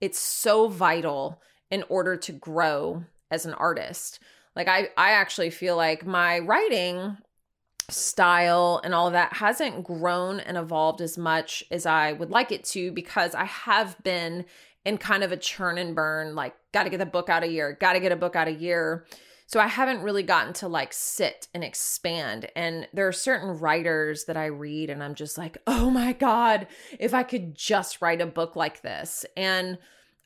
it's 0.01 0.19
so 0.19 0.67
vital 0.67 1.41
in 1.69 1.83
order 1.89 2.15
to 2.15 2.31
grow 2.31 3.03
as 3.31 3.45
an 3.45 3.53
artist. 3.53 4.19
Like 4.55 4.67
I 4.67 4.89
I 4.97 5.11
actually 5.11 5.49
feel 5.49 5.75
like 5.75 6.05
my 6.05 6.39
writing 6.39 7.17
style 7.89 8.81
and 8.83 8.93
all 8.93 9.07
of 9.07 9.13
that 9.13 9.33
hasn't 9.33 9.83
grown 9.83 10.41
and 10.41 10.57
evolved 10.57 10.99
as 10.99 11.17
much 11.17 11.63
as 11.71 11.85
I 11.85 12.11
would 12.11 12.29
like 12.29 12.51
it 12.51 12.65
to 12.65 12.91
because 12.91 13.33
I 13.33 13.45
have 13.45 14.01
been 14.03 14.45
in 14.87 14.97
kind 14.97 15.21
of 15.21 15.33
a 15.33 15.37
churn 15.37 15.77
and 15.77 15.93
burn 15.93 16.33
like 16.33 16.55
got 16.71 16.83
to 16.83 16.89
get 16.89 16.99
the 16.99 17.05
book 17.05 17.29
out 17.29 17.43
a 17.43 17.47
year, 17.47 17.77
got 17.79 17.93
to 17.93 17.99
get 17.99 18.13
a 18.13 18.15
book 18.15 18.37
out 18.37 18.47
a 18.47 18.53
year. 18.53 19.05
So 19.45 19.59
I 19.59 19.67
haven't 19.67 20.01
really 20.01 20.23
gotten 20.23 20.53
to 20.53 20.69
like 20.69 20.93
sit 20.93 21.49
and 21.53 21.61
expand. 21.61 22.49
And 22.55 22.87
there 22.93 23.05
are 23.05 23.13
certain 23.13 23.59
writers 23.59 24.23
that 24.25 24.37
I 24.37 24.45
read 24.45 24.89
and 24.89 25.03
I'm 25.03 25.13
just 25.13 25.37
like, 25.37 25.57
"Oh 25.67 25.89
my 25.89 26.13
god, 26.13 26.67
if 26.99 27.13
I 27.13 27.23
could 27.23 27.53
just 27.53 28.01
write 28.01 28.21
a 28.21 28.25
book 28.25 28.55
like 28.55 28.81
this." 28.81 29.25
And 29.35 29.77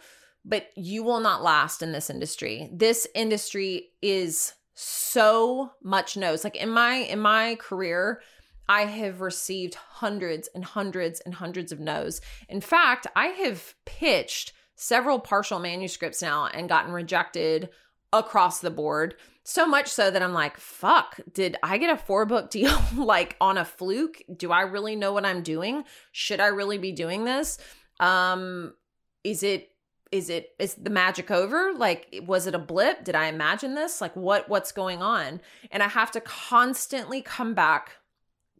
But 0.43 0.69
you 0.75 1.03
will 1.03 1.19
not 1.21 1.41
last 1.41 1.81
in 1.81 1.93
this 1.93 2.09
industry. 2.09 2.69
This 2.73 3.07
industry 3.15 3.91
is 4.01 4.53
so 4.79 5.71
much 5.83 6.15
no's. 6.15 6.43
Like 6.43 6.55
in 6.55 6.69
my 6.69 6.97
in 6.97 7.19
my 7.19 7.55
career, 7.55 8.21
I 8.69 8.85
have 8.85 9.21
received 9.21 9.73
hundreds 9.73 10.47
and 10.53 10.63
hundreds 10.63 11.19
and 11.21 11.33
hundreds 11.33 11.71
of 11.71 11.79
no's. 11.79 12.21
In 12.47 12.61
fact, 12.61 13.07
I 13.15 13.27
have 13.27 13.73
pitched 13.85 14.53
several 14.75 15.19
partial 15.19 15.57
manuscripts 15.57 16.21
now 16.21 16.45
and 16.45 16.69
gotten 16.69 16.91
rejected 16.91 17.69
across 18.13 18.59
the 18.59 18.69
board. 18.69 19.15
So 19.43 19.65
much 19.65 19.87
so 19.87 20.11
that 20.11 20.21
I'm 20.21 20.33
like, 20.33 20.57
fuck, 20.57 21.19
did 21.33 21.55
I 21.63 21.79
get 21.79 21.89
a 21.91 21.97
four 21.97 22.27
book 22.27 22.49
deal 22.51 22.77
like 22.95 23.35
on 23.41 23.57
a 23.57 23.65
fluke? 23.65 24.21
Do 24.35 24.51
I 24.51 24.61
really 24.61 24.95
know 24.95 25.11
what 25.11 25.25
I'm 25.25 25.41
doing? 25.41 25.85
Should 26.11 26.39
I 26.39 26.47
really 26.47 26.77
be 26.77 26.91
doing 26.91 27.23
this? 27.23 27.57
Um, 27.99 28.75
is 29.23 29.41
it 29.41 29.69
is 30.11 30.29
it 30.29 30.51
is 30.59 30.75
the 30.75 30.89
magic 30.89 31.31
over? 31.31 31.73
Like 31.73 32.23
was 32.25 32.47
it 32.47 32.55
a 32.55 32.59
blip? 32.59 33.03
Did 33.03 33.15
i 33.15 33.27
imagine 33.27 33.75
this? 33.75 34.01
Like 34.01 34.15
what 34.15 34.49
what's 34.49 34.71
going 34.71 35.01
on? 35.01 35.41
And 35.71 35.83
i 35.83 35.87
have 35.87 36.11
to 36.11 36.21
constantly 36.21 37.21
come 37.21 37.53
back 37.53 37.97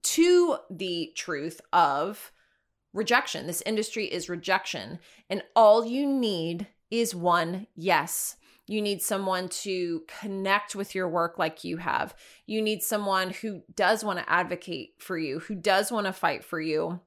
to 0.04 0.58
the 0.70 1.12
truth 1.16 1.62
of 1.74 2.32
rejection. 2.94 3.48
This 3.48 3.64
industry 3.66 4.06
is 4.06 4.30
rejection 4.30 5.00
and 5.30 5.44
all 5.56 5.86
you 5.86 6.08
need 6.08 6.68
is 6.90 7.14
one 7.14 7.68
yes. 7.76 8.38
You 8.70 8.82
need 8.82 9.02
someone 9.02 9.48
to 9.50 10.04
connect 10.20 10.76
with 10.76 10.94
your 10.94 11.08
work 11.08 11.40
like 11.40 11.64
you 11.64 11.78
have. 11.78 12.14
You 12.46 12.62
need 12.62 12.84
someone 12.84 13.30
who 13.30 13.62
does 13.74 14.04
want 14.04 14.20
to 14.20 14.30
advocate 14.30 14.96
for 15.00 15.18
you 15.18 15.40
who 15.40 15.56
does 15.56 15.92
want 15.92 16.06
to 16.08 16.14
fight 16.14 16.44
for 16.44 16.60
you. 16.60 17.00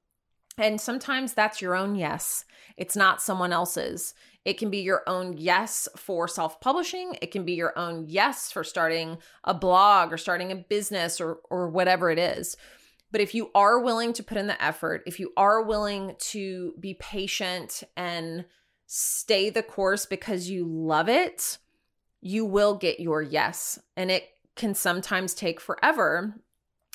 And 0.61 0.81
sometimes 0.81 1.33
that's 1.33 1.63
your 1.63 1.75
own 1.75 1.95
yes. 1.95 2.45
It's 2.77 2.97
not 2.97 3.23
someone 3.23 3.53
else's. 3.53 4.15
It 4.45 4.59
can 4.59 4.71
be 4.71 4.79
your 4.79 5.03
own 5.07 5.37
yes 5.37 5.89
for 5.97 6.27
self 6.27 6.61
publishing. 6.61 7.17
It 7.21 7.31
can 7.31 7.45
be 7.45 7.53
your 7.53 7.79
own 7.79 8.07
yes 8.09 8.51
for 8.51 8.65
starting 8.65 9.19
a 9.45 9.53
blog 9.53 10.13
or 10.13 10.17
starting 10.17 10.51
a 10.51 10.57
business 10.57 11.21
or, 11.21 11.41
or 11.51 11.69
whatever 11.69 12.11
it 12.11 12.19
is. 12.19 12.57
But 13.13 13.21
if 13.21 13.35
you 13.35 13.51
are 13.55 13.81
willing 13.81 14.13
to 14.15 14.23
put 14.23 14.39
in 14.39 14.47
the 14.47 14.63
effort, 14.63 15.03
if 15.07 15.19
you 15.19 15.33
are 15.37 15.63
willing 15.63 16.15
to 16.19 16.75
be 16.79 16.95
patient 16.95 17.83
and 17.97 18.45
stay 18.87 19.51
the 19.51 19.63
course 19.63 20.07
because 20.07 20.49
you 20.49 20.65
love 20.65 21.09
it, 21.09 21.59
you 22.21 22.45
will 22.45 22.77
get 22.77 23.01
your 23.01 23.23
yes. 23.23 23.79
And 23.97 24.11
it 24.11 24.29
can 24.57 24.75
sometimes 24.75 25.35
take 25.35 25.61
forever. 25.61 26.35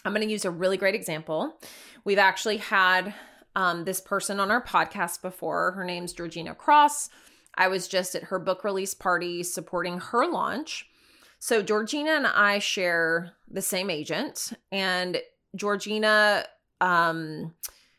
I'm 0.03 0.13
going 0.13 0.25
to 0.25 0.31
use 0.31 0.45
a 0.45 0.51
really 0.51 0.77
great 0.77 0.95
example. 0.95 1.59
We've 2.03 2.19
actually 2.19 2.57
had 2.57 3.13
um, 3.55 3.85
this 3.85 4.01
person 4.01 4.39
on 4.39 4.51
our 4.51 4.63
podcast 4.63 5.21
before. 5.21 5.71
Her 5.71 5.83
name's 5.83 6.13
Georgina 6.13 6.53
Cross. 6.53 7.09
I 7.55 7.67
was 7.67 7.87
just 7.87 8.15
at 8.15 8.23
her 8.23 8.39
book 8.39 8.63
release 8.63 8.93
party 8.93 9.43
supporting 9.43 9.99
her 9.99 10.27
launch. 10.27 10.89
So, 11.39 11.61
Georgina 11.61 12.11
and 12.11 12.27
I 12.27 12.59
share 12.59 13.33
the 13.49 13.61
same 13.61 13.89
agent, 13.89 14.53
and 14.71 15.21
Georgina 15.55 16.45
um, 16.81 17.53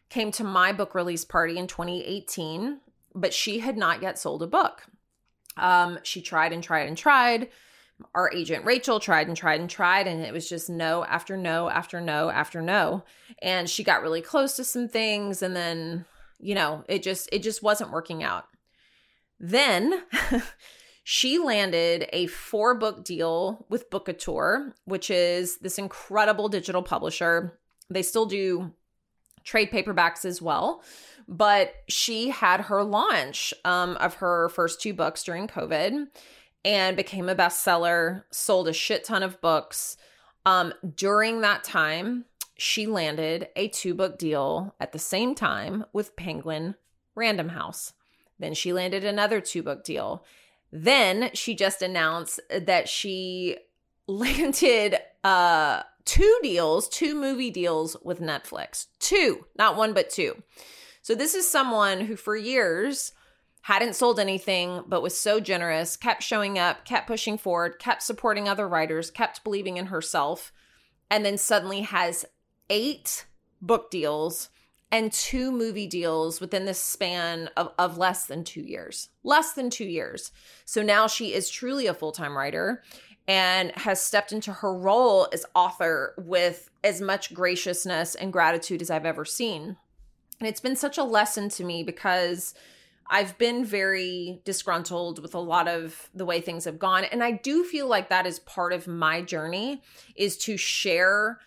came 0.08 0.32
to 0.32 0.44
my 0.44 0.72
book 0.72 0.94
release 0.94 1.24
party 1.24 1.58
in 1.58 1.66
2018, 1.66 2.80
but 3.14 3.32
she 3.32 3.60
had 3.60 3.76
not 3.76 4.02
yet 4.02 4.18
sold 4.18 4.42
a 4.42 4.46
book. 4.46 4.82
Um, 5.56 5.98
she 6.02 6.20
tried 6.20 6.52
and 6.52 6.62
tried 6.62 6.88
and 6.88 6.96
tried. 6.96 7.48
Our 8.14 8.30
agent 8.34 8.66
Rachel 8.66 9.00
tried 9.00 9.26
and 9.26 9.36
tried 9.36 9.60
and 9.60 9.70
tried, 9.70 10.06
and 10.06 10.20
it 10.22 10.32
was 10.32 10.48
just 10.48 10.68
no 10.68 11.04
after 11.04 11.36
no 11.36 11.70
after 11.70 12.00
no 12.00 12.28
after 12.28 12.60
no. 12.60 13.04
And 13.40 13.70
she 13.70 13.82
got 13.82 14.02
really 14.02 14.20
close 14.20 14.54
to 14.56 14.64
some 14.64 14.88
things, 14.88 15.42
and 15.42 15.56
then 15.56 16.04
you 16.38 16.54
know 16.54 16.84
it 16.88 17.02
just 17.02 17.28
it 17.32 17.42
just 17.42 17.62
wasn't 17.62 17.92
working 17.92 18.22
out. 18.22 18.46
Then 19.38 20.02
she 21.04 21.38
landed 21.38 22.08
a 22.12 22.26
four 22.26 22.74
book 22.74 23.04
deal 23.04 23.66
with 23.68 23.90
Bookouture, 23.90 24.72
which 24.84 25.10
is 25.10 25.58
this 25.58 25.78
incredible 25.78 26.48
digital 26.48 26.82
publisher. 26.82 27.58
They 27.90 28.02
still 28.02 28.26
do 28.26 28.72
trade 29.44 29.70
paperbacks 29.70 30.24
as 30.24 30.42
well, 30.42 30.82
but 31.28 31.74
she 31.88 32.30
had 32.30 32.62
her 32.62 32.82
launch 32.82 33.54
um, 33.64 33.96
of 33.98 34.14
her 34.14 34.48
first 34.50 34.80
two 34.80 34.92
books 34.92 35.22
during 35.22 35.46
COVID 35.46 36.06
and 36.64 36.96
became 36.96 37.28
a 37.28 37.34
bestseller, 37.36 38.24
sold 38.30 38.66
a 38.66 38.72
shit 38.72 39.04
ton 39.04 39.22
of 39.22 39.40
books. 39.40 39.96
Um, 40.44 40.74
during 40.96 41.40
that 41.42 41.62
time, 41.62 42.24
she 42.58 42.86
landed 42.86 43.48
a 43.54 43.68
two 43.68 43.94
book 43.94 44.18
deal 44.18 44.74
at 44.80 44.92
the 44.92 44.98
same 44.98 45.34
time 45.34 45.84
with 45.92 46.16
Penguin 46.16 46.74
Random 47.14 47.50
House. 47.50 47.92
Then 48.38 48.54
she 48.54 48.72
landed 48.72 49.04
another 49.04 49.40
two 49.40 49.62
book 49.62 49.84
deal. 49.84 50.24
Then 50.72 51.30
she 51.34 51.54
just 51.54 51.82
announced 51.82 52.40
that 52.50 52.88
she 52.88 53.56
landed 54.06 54.96
uh 55.24 55.82
two 56.04 56.38
deals, 56.42 56.88
two 56.88 57.14
movie 57.14 57.50
deals 57.50 57.96
with 58.02 58.20
Netflix. 58.20 58.86
Two, 59.00 59.46
not 59.58 59.76
one 59.76 59.92
but 59.92 60.08
two. 60.08 60.42
So 61.02 61.14
this 61.14 61.34
is 61.34 61.48
someone 61.48 62.00
who 62.00 62.16
for 62.16 62.36
years 62.36 63.12
hadn't 63.62 63.96
sold 63.96 64.20
anything 64.20 64.84
but 64.86 65.02
was 65.02 65.18
so 65.18 65.40
generous, 65.40 65.96
kept 65.96 66.22
showing 66.22 66.56
up, 66.58 66.84
kept 66.84 67.08
pushing 67.08 67.36
forward, 67.36 67.80
kept 67.80 68.02
supporting 68.02 68.48
other 68.48 68.68
writers, 68.68 69.10
kept 69.10 69.42
believing 69.42 69.76
in 69.76 69.86
herself, 69.86 70.52
and 71.10 71.24
then 71.24 71.36
suddenly 71.36 71.80
has 71.80 72.24
eight 72.70 73.26
book 73.60 73.90
deals 73.90 74.50
and 74.92 75.12
two 75.12 75.50
movie 75.50 75.86
deals 75.86 76.40
within 76.40 76.64
the 76.64 76.74
span 76.74 77.50
of, 77.56 77.72
of 77.78 77.98
less 77.98 78.26
than 78.26 78.44
two 78.44 78.60
years. 78.60 79.08
Less 79.24 79.52
than 79.52 79.70
two 79.70 79.84
years. 79.84 80.30
So 80.64 80.82
now 80.82 81.06
she 81.06 81.34
is 81.34 81.50
truly 81.50 81.86
a 81.86 81.94
full 81.94 82.12
time 82.12 82.36
writer 82.36 82.82
and 83.28 83.72
has 83.72 84.00
stepped 84.00 84.32
into 84.32 84.52
her 84.52 84.72
role 84.72 85.28
as 85.32 85.44
author 85.54 86.14
with 86.16 86.70
as 86.84 87.00
much 87.00 87.34
graciousness 87.34 88.14
and 88.14 88.32
gratitude 88.32 88.80
as 88.80 88.90
I've 88.90 89.06
ever 89.06 89.24
seen. 89.24 89.76
And 90.38 90.48
it's 90.48 90.60
been 90.60 90.76
such 90.76 90.98
a 90.98 91.04
lesson 91.04 91.48
to 91.50 91.64
me 91.64 91.82
because 91.82 92.54
I've 93.08 93.36
been 93.38 93.64
very 93.64 94.40
disgruntled 94.44 95.20
with 95.20 95.34
a 95.34 95.40
lot 95.40 95.66
of 95.66 96.10
the 96.14 96.24
way 96.24 96.40
things 96.40 96.64
have 96.64 96.78
gone 96.78 97.04
and 97.04 97.22
I 97.22 97.32
do 97.32 97.62
feel 97.64 97.86
like 97.86 98.08
that 98.08 98.26
is 98.26 98.40
part 98.40 98.72
of 98.72 98.88
my 98.88 99.22
journey 99.22 99.82
is 100.16 100.36
to 100.38 100.56
share 100.56 101.38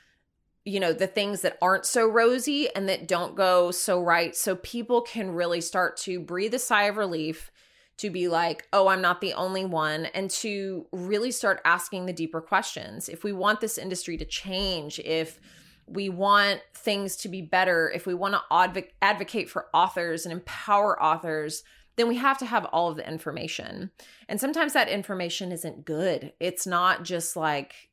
you 0.65 0.79
know 0.79 0.93
the 0.93 1.07
things 1.07 1.41
that 1.41 1.57
aren't 1.61 1.85
so 1.85 2.07
rosy 2.07 2.73
and 2.75 2.87
that 2.89 3.07
don't 3.07 3.35
go 3.35 3.71
so 3.71 4.01
right. 4.01 4.35
So 4.35 4.55
people 4.55 5.01
can 5.01 5.31
really 5.31 5.61
start 5.61 5.97
to 5.97 6.19
breathe 6.19 6.53
a 6.53 6.59
sigh 6.59 6.83
of 6.83 6.97
relief 6.97 7.51
to 7.97 8.09
be 8.09 8.29
like 8.29 8.65
oh 8.71 8.87
i'm 8.87 9.01
not 9.01 9.19
the 9.19 9.33
only 9.33 9.65
one 9.65 10.05
and 10.05 10.29
to 10.29 10.85
really 10.93 11.31
start 11.31 11.61
asking 11.65 12.05
the 12.05 12.13
deeper 12.13 12.41
questions. 12.41 13.09
If 13.09 13.23
we 13.23 13.33
want 13.33 13.61
this 13.61 13.77
industry 13.77 14.17
to 14.17 14.25
change 14.25 14.99
if 14.99 15.39
we 15.85 16.07
want 16.07 16.61
things 16.75 17.15
to 17.17 17.29
be 17.29 17.41
better 17.41 17.89
if 17.89 18.05
we 18.05 18.13
want 18.13 18.35
to 18.35 18.41
adv- 18.51 18.91
advocate 19.01 19.49
for 19.49 19.67
authors 19.73 20.25
and 20.25 20.31
empower 20.31 21.01
authors 21.01 21.63
then 21.99 22.07
we 22.07 22.15
have 22.15 22.37
to 22.37 22.45
have 22.45 22.63
all 22.71 22.89
of 22.89 22.95
the 22.95 23.05
information. 23.05 23.91
And 24.29 24.39
sometimes 24.39 24.71
that 24.71 24.87
information 24.87 25.51
isn't 25.51 25.83
good. 25.83 26.31
It's 26.39 26.65
not 26.65 27.03
just 27.03 27.35
like 27.35 27.88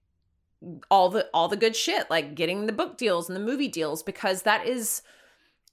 all 0.90 1.08
the 1.08 1.28
all 1.32 1.48
the 1.48 1.56
good 1.56 1.76
shit 1.76 2.10
like 2.10 2.34
getting 2.34 2.66
the 2.66 2.72
book 2.72 2.96
deals 2.96 3.28
and 3.28 3.36
the 3.36 3.44
movie 3.44 3.68
deals 3.68 4.02
because 4.02 4.42
that 4.42 4.66
is 4.66 5.02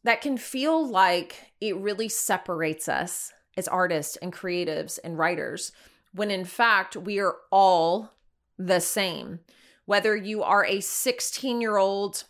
that 0.03 0.21
can 0.21 0.37
feel 0.37 0.85
like 0.85 1.53
it 1.61 1.75
really 1.77 2.09
separates 2.09 2.87
us 2.87 3.31
as 3.55 3.67
artists 3.67 4.15
and 4.17 4.33
creatives 4.33 4.99
and 5.03 5.17
writers 5.17 5.71
when 6.13 6.29
in 6.29 6.45
fact 6.45 6.95
we 6.95 7.19
are 7.19 7.37
all 7.51 8.13
the 8.57 8.79
same. 8.79 9.39
Whether 9.85 10.15
you 10.15 10.43
are 10.43 10.65
a 10.65 10.79
16 10.79 11.61
year 11.61 11.77
old 11.77 12.23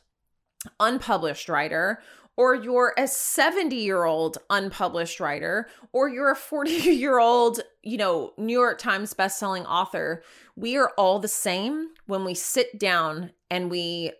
unpublished 0.79 1.49
writer 1.49 2.01
or 2.35 2.55
you're 2.55 2.93
a 2.97 3.07
70 3.07 3.75
year 3.75 4.05
old 4.05 4.37
unpublished 4.49 5.19
writer, 5.19 5.67
or 5.91 6.09
you're 6.09 6.31
a 6.31 6.35
40 6.35 6.71
year 6.71 7.19
old, 7.19 7.61
you 7.81 7.97
know, 7.97 8.33
New 8.37 8.57
York 8.57 8.79
Times 8.79 9.13
bestselling 9.13 9.65
author, 9.65 10.23
we 10.55 10.77
are 10.77 10.91
all 10.97 11.19
the 11.19 11.27
same 11.27 11.89
when 12.05 12.25
we 12.25 12.33
sit 12.33 12.79
down 12.79 13.31
and 13.49 13.69
we 13.69 14.11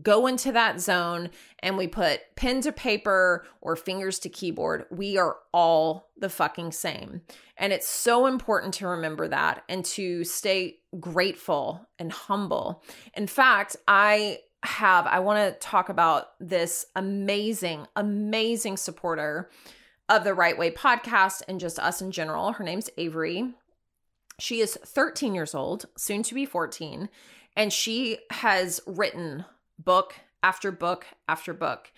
go 0.00 0.26
into 0.26 0.52
that 0.52 0.80
zone 0.80 1.30
and 1.58 1.76
we 1.76 1.86
put 1.86 2.20
pen 2.36 2.60
to 2.62 2.72
paper 2.72 3.44
or 3.60 3.76
fingers 3.76 4.18
to 4.20 4.28
keyboard. 4.28 4.86
We 4.90 5.18
are 5.18 5.36
all 5.52 6.10
the 6.16 6.30
fucking 6.30 6.72
same. 6.72 7.22
And 7.58 7.72
it's 7.72 7.88
so 7.88 8.26
important 8.26 8.74
to 8.74 8.88
remember 8.88 9.28
that 9.28 9.64
and 9.68 9.84
to 9.86 10.24
stay 10.24 10.78
grateful 10.98 11.86
and 11.98 12.10
humble. 12.10 12.82
In 13.14 13.26
fact, 13.26 13.76
I 13.86 14.38
have, 14.64 15.06
I 15.06 15.20
want 15.20 15.38
to 15.38 15.58
talk 15.58 15.88
about 15.88 16.28
this 16.40 16.86
amazing, 16.94 17.86
amazing 17.96 18.76
supporter 18.76 19.50
of 20.08 20.24
the 20.24 20.34
Write 20.34 20.58
Way 20.58 20.70
podcast 20.70 21.42
and 21.48 21.58
just 21.60 21.78
us 21.78 22.00
in 22.00 22.12
general. 22.12 22.52
Her 22.52 22.64
name's 22.64 22.90
Avery. 22.96 23.54
She 24.38 24.60
is 24.60 24.78
13 24.84 25.34
years 25.34 25.54
old, 25.54 25.86
soon 25.96 26.22
to 26.24 26.34
be 26.34 26.46
14, 26.46 27.08
and 27.56 27.72
she 27.72 28.18
has 28.30 28.80
written 28.86 29.44
book 29.78 30.14
after 30.42 30.72
book 30.72 31.06
after 31.28 31.52
book. 31.52 31.92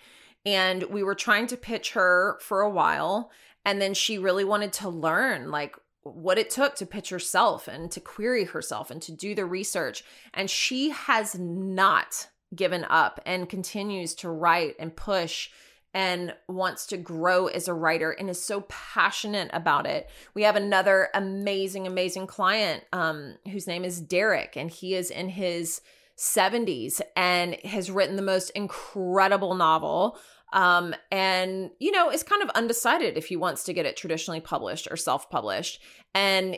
And 0.45 0.83
we 0.83 1.01
were 1.01 1.15
trying 1.15 1.47
to 1.47 1.57
pitch 1.57 1.93
her 1.93 2.37
for 2.41 2.61
a 2.61 2.69
while, 2.69 3.31
and 3.63 3.81
then 3.81 3.93
she 3.93 4.17
really 4.17 4.43
wanted 4.43 4.73
to 4.73 4.89
learn 4.89 5.49
like 5.49 5.75
what 6.03 6.37
it 6.37 6.51
took 6.51 6.75
to 6.75 6.85
pitch 6.85 7.09
herself 7.09 7.67
and 7.67 7.89
to 7.91 7.99
query 7.99 8.43
herself 8.43 8.91
and 8.91 9.01
to 9.01 9.11
do 9.11 9.33
the 9.33 9.45
research. 9.45 10.03
And 10.33 10.49
she 10.49 10.91
has 10.91 11.37
not 11.37 12.27
given 12.53 12.85
up 12.89 13.19
and 13.25 13.49
continues 13.49 14.13
to 14.15 14.29
write 14.29 14.75
and 14.79 14.95
push 14.95 15.49
and 15.95 16.35
wants 16.49 16.85
to 16.87 16.97
grow 16.97 17.47
as 17.47 17.69
a 17.69 17.73
writer 17.73 18.11
and 18.11 18.29
is 18.29 18.43
so 18.43 18.65
passionate 18.67 19.49
about 19.53 19.85
it. 19.85 20.09
We 20.33 20.43
have 20.43 20.57
another 20.57 21.07
amazing, 21.13 21.87
amazing 21.87 22.27
client 22.27 22.83
um, 22.91 23.35
whose 23.49 23.65
name 23.65 23.85
is 23.85 24.01
Derek, 24.01 24.57
and 24.57 24.69
he 24.69 24.93
is 24.93 25.09
in 25.09 25.29
his 25.29 25.79
70s 26.17 26.99
and 27.15 27.55
has 27.63 27.89
written 27.89 28.17
the 28.17 28.21
most 28.21 28.49
incredible 28.51 29.55
novel. 29.55 30.17
Um, 30.51 30.95
and, 31.11 31.71
you 31.79 31.91
know, 31.91 32.11
is 32.11 32.23
kind 32.23 32.43
of 32.43 32.49
undecided 32.49 33.17
if 33.17 33.27
he 33.27 33.37
wants 33.37 33.63
to 33.63 33.73
get 33.73 33.85
it 33.85 33.95
traditionally 33.95 34.41
published 34.41 34.89
or 34.91 34.97
self 34.97 35.29
published. 35.29 35.81
And 36.13 36.57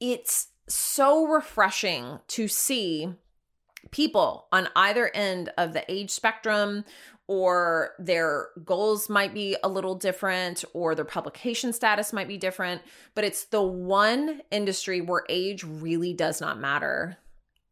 it's 0.00 0.48
so 0.68 1.26
refreshing 1.26 2.20
to 2.28 2.46
see 2.46 3.14
people 3.90 4.46
on 4.52 4.68
either 4.76 5.10
end 5.14 5.50
of 5.58 5.72
the 5.72 5.90
age 5.90 6.10
spectrum 6.10 6.84
or 7.26 7.92
their 7.98 8.48
goals 8.64 9.08
might 9.08 9.32
be 9.32 9.56
a 9.62 9.68
little 9.68 9.94
different 9.94 10.64
or 10.74 10.94
their 10.94 11.04
publication 11.04 11.72
status 11.72 12.12
might 12.12 12.28
be 12.28 12.36
different 12.36 12.82
but 13.14 13.24
it's 13.24 13.44
the 13.46 13.62
one 13.62 14.42
industry 14.50 15.00
where 15.00 15.24
age 15.28 15.64
really 15.64 16.12
does 16.12 16.40
not 16.40 16.58
matter. 16.58 17.16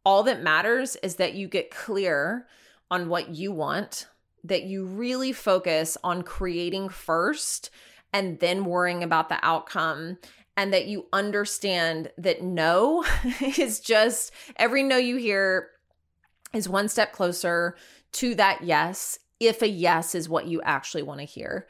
All 0.05 0.23
that 0.23 0.43
matters 0.43 0.97
is 0.97 1.15
that 1.15 1.33
you 1.33 1.47
get 1.47 1.71
clear 1.71 2.47
on 2.91 3.09
what 3.09 3.29
you 3.29 3.51
want 3.51 4.07
that 4.43 4.63
you 4.63 4.85
really 4.85 5.31
focus 5.31 5.97
on 6.03 6.21
creating 6.21 6.89
first 6.89 7.69
and 8.11 8.39
then 8.39 8.65
worrying 8.65 9.03
about 9.03 9.29
the 9.29 9.39
outcome 9.41 10.17
and 10.55 10.73
that 10.73 10.85
you 10.85 11.07
understand 11.11 12.11
that 12.17 12.43
no 12.43 13.03
is 13.57 13.79
just 13.79 14.31
every 14.57 14.83
no 14.83 14.97
you 14.97 15.15
hear 15.15 15.69
is 16.53 16.69
one 16.69 16.87
step 16.87 17.11
closer 17.11 17.75
to 18.13 18.35
that 18.35 18.63
yes 18.63 19.19
if 19.39 19.61
a 19.61 19.67
yes 19.67 20.15
is 20.15 20.29
what 20.29 20.47
you 20.47 20.61
actually 20.61 21.03
want 21.03 21.19
to 21.19 21.25
hear. 21.25 21.67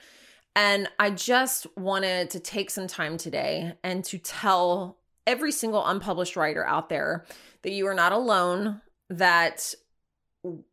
And 0.55 0.87
I 0.99 1.09
just 1.09 1.65
wanted 1.75 2.29
to 2.31 2.39
take 2.39 2.69
some 2.69 2.87
time 2.87 3.17
today 3.17 3.73
and 3.83 4.03
to 4.05 4.17
tell 4.19 4.99
every 5.25 5.51
single 5.51 5.85
unpublished 5.85 6.35
writer 6.35 6.65
out 6.65 6.89
there 6.89 7.25
that 7.63 7.71
you 7.71 7.87
are 7.87 7.95
not 7.95 8.11
alone, 8.11 8.81
that 9.09 9.73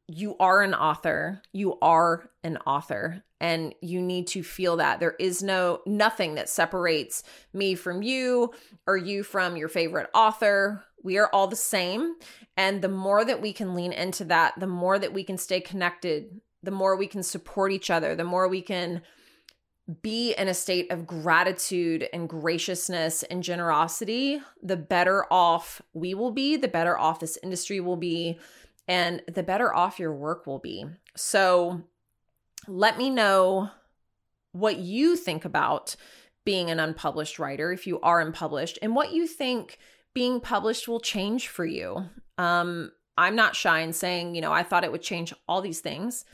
you 0.09 0.37
are 0.39 0.63
an 0.63 0.75
author. 0.75 1.41
You 1.53 1.79
are 1.81 2.29
an 2.43 2.59
author 2.67 3.23
and 3.41 3.75
you 3.81 4.03
need 4.03 4.27
to 4.29 4.43
feel 4.43 4.77
that. 4.77 5.01
There 5.01 5.15
is 5.19 5.43
no 5.43 5.81
nothing 5.87 6.35
that 6.35 6.49
separates 6.49 7.23
me 7.53 7.75
from 7.75 8.03
you 8.03 8.53
or 8.87 8.97
you 8.97 9.23
from 9.23 9.57
your 9.57 9.69
favorite 9.69 10.11
author. 10.13 10.85
We 11.03 11.19
are 11.19 11.31
all 11.33 11.47
the 11.47 11.57
same. 11.57 12.15
And 12.57 12.83
the 12.83 12.89
more 12.89 13.25
that 13.25 13.41
we 13.41 13.53
can 13.53 13.75
lean 13.75 13.93
into 13.93 14.25
that, 14.27 14.59
the 14.59 14.67
more 14.67 14.99
that 14.99 15.13
we 15.13 15.25
can 15.25 15.39
stay 15.39 15.61
connected, 15.61 16.41
the 16.63 16.71
more 16.71 16.97
we 16.97 17.07
can 17.07 17.23
support 17.23 17.73
each 17.73 17.91
other, 17.91 18.15
the 18.15 18.25
more 18.25 18.49
we 18.49 18.63
can 18.63 19.03
be 20.03 20.33
in 20.35 20.47
a 20.47 20.55
state 20.55 20.91
of 20.93 21.07
gratitude 21.07 22.09
and 22.13 22.29
graciousness 22.29 23.23
and 23.25 23.43
generosity, 23.43 24.41
the 24.63 24.77
better 24.77 25.25
off 25.33 25.83
we 25.93 26.15
will 26.15 26.31
be, 26.31 26.57
the 26.57 26.69
better 26.69 26.97
off 26.97 27.21
this 27.21 27.39
industry 27.43 27.81
will 27.81 27.97
be, 27.97 28.39
and 28.87 29.23
the 29.33 29.43
better 29.43 29.75
off 29.75 29.99
your 29.99 30.15
work 30.15 30.47
will 30.47 30.59
be. 30.59 30.85
So 31.17 31.83
let 32.69 32.99
me 32.99 33.11
know 33.11 33.71
what 34.53 34.79
you 34.79 35.17
think 35.17 35.45
about 35.45 35.97
being 36.45 36.71
an 36.71 36.81
unpublished 36.81 37.39
writer 37.39 37.73
if 37.73 37.87
you 37.87 38.01
are 38.01 38.21
unpublished 38.21 38.79
and 38.83 38.95
what 38.95 39.13
you 39.13 39.27
think 39.27 39.79
being 40.21 40.39
published 40.39 40.87
will 40.87 41.01
change 41.01 41.49
for 41.49 41.65
you. 41.65 42.05
Um, 42.37 42.93
I'm 43.17 43.35
not 43.35 43.57
shy 43.57 43.81
in 43.81 43.95
saying, 43.95 44.35
you 44.35 44.43
know, 44.43 44.53
I 44.53 44.63
thought 44.63 44.85
it 44.85 44.93
would 44.93 45.01
change 45.01 45.33
all 45.49 45.63
these 45.63 45.81
things. 45.81 46.27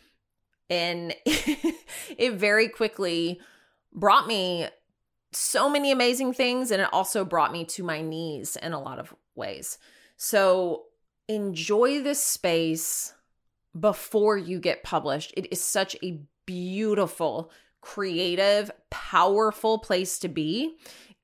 And 0.68 1.14
it 1.24 2.34
very 2.34 2.68
quickly 2.68 3.40
brought 3.92 4.26
me 4.26 4.66
so 5.30 5.70
many 5.70 5.92
amazing 5.92 6.32
things. 6.32 6.72
And 6.72 6.82
it 6.82 6.92
also 6.92 7.24
brought 7.24 7.52
me 7.52 7.64
to 7.66 7.84
my 7.84 8.00
knees 8.00 8.56
in 8.56 8.72
a 8.72 8.82
lot 8.82 8.98
of 8.98 9.14
ways. 9.36 9.78
So 10.16 10.86
enjoy 11.28 12.02
this 12.02 12.20
space 12.20 13.14
before 13.78 14.36
you 14.36 14.58
get 14.58 14.82
published. 14.82 15.32
It 15.36 15.52
is 15.52 15.60
such 15.60 15.94
a 16.02 16.22
beautiful, 16.44 17.52
creative, 17.82 18.68
powerful 18.90 19.78
place 19.78 20.18
to 20.18 20.28
be, 20.28 20.76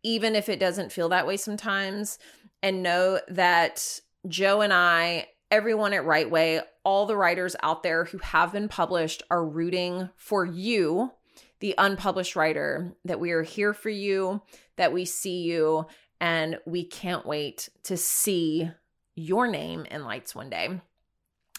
even 0.04 0.36
if 0.36 0.48
it 0.48 0.60
doesn't 0.60 0.92
feel 0.92 1.08
that 1.08 1.26
way 1.26 1.36
sometimes. 1.36 2.20
And 2.62 2.82
know 2.82 3.20
that 3.28 4.00
Joe 4.28 4.60
and 4.60 4.72
I, 4.72 5.28
everyone 5.50 5.92
at 5.92 6.04
Write 6.04 6.30
Way, 6.30 6.60
all 6.84 7.06
the 7.06 7.16
writers 7.16 7.56
out 7.62 7.82
there 7.82 8.04
who 8.04 8.18
have 8.18 8.52
been 8.52 8.68
published 8.68 9.22
are 9.30 9.44
rooting 9.44 10.10
for 10.16 10.44
you, 10.44 11.12
the 11.60 11.74
unpublished 11.76 12.36
writer, 12.36 12.94
that 13.04 13.20
we 13.20 13.32
are 13.32 13.42
here 13.42 13.74
for 13.74 13.90
you, 13.90 14.42
that 14.76 14.92
we 14.92 15.04
see 15.04 15.42
you, 15.42 15.86
and 16.20 16.58
we 16.66 16.84
can't 16.84 17.26
wait 17.26 17.68
to 17.84 17.96
see 17.96 18.70
your 19.14 19.48
name 19.48 19.84
in 19.90 20.04
lights 20.04 20.34
one 20.34 20.50
day. 20.50 20.80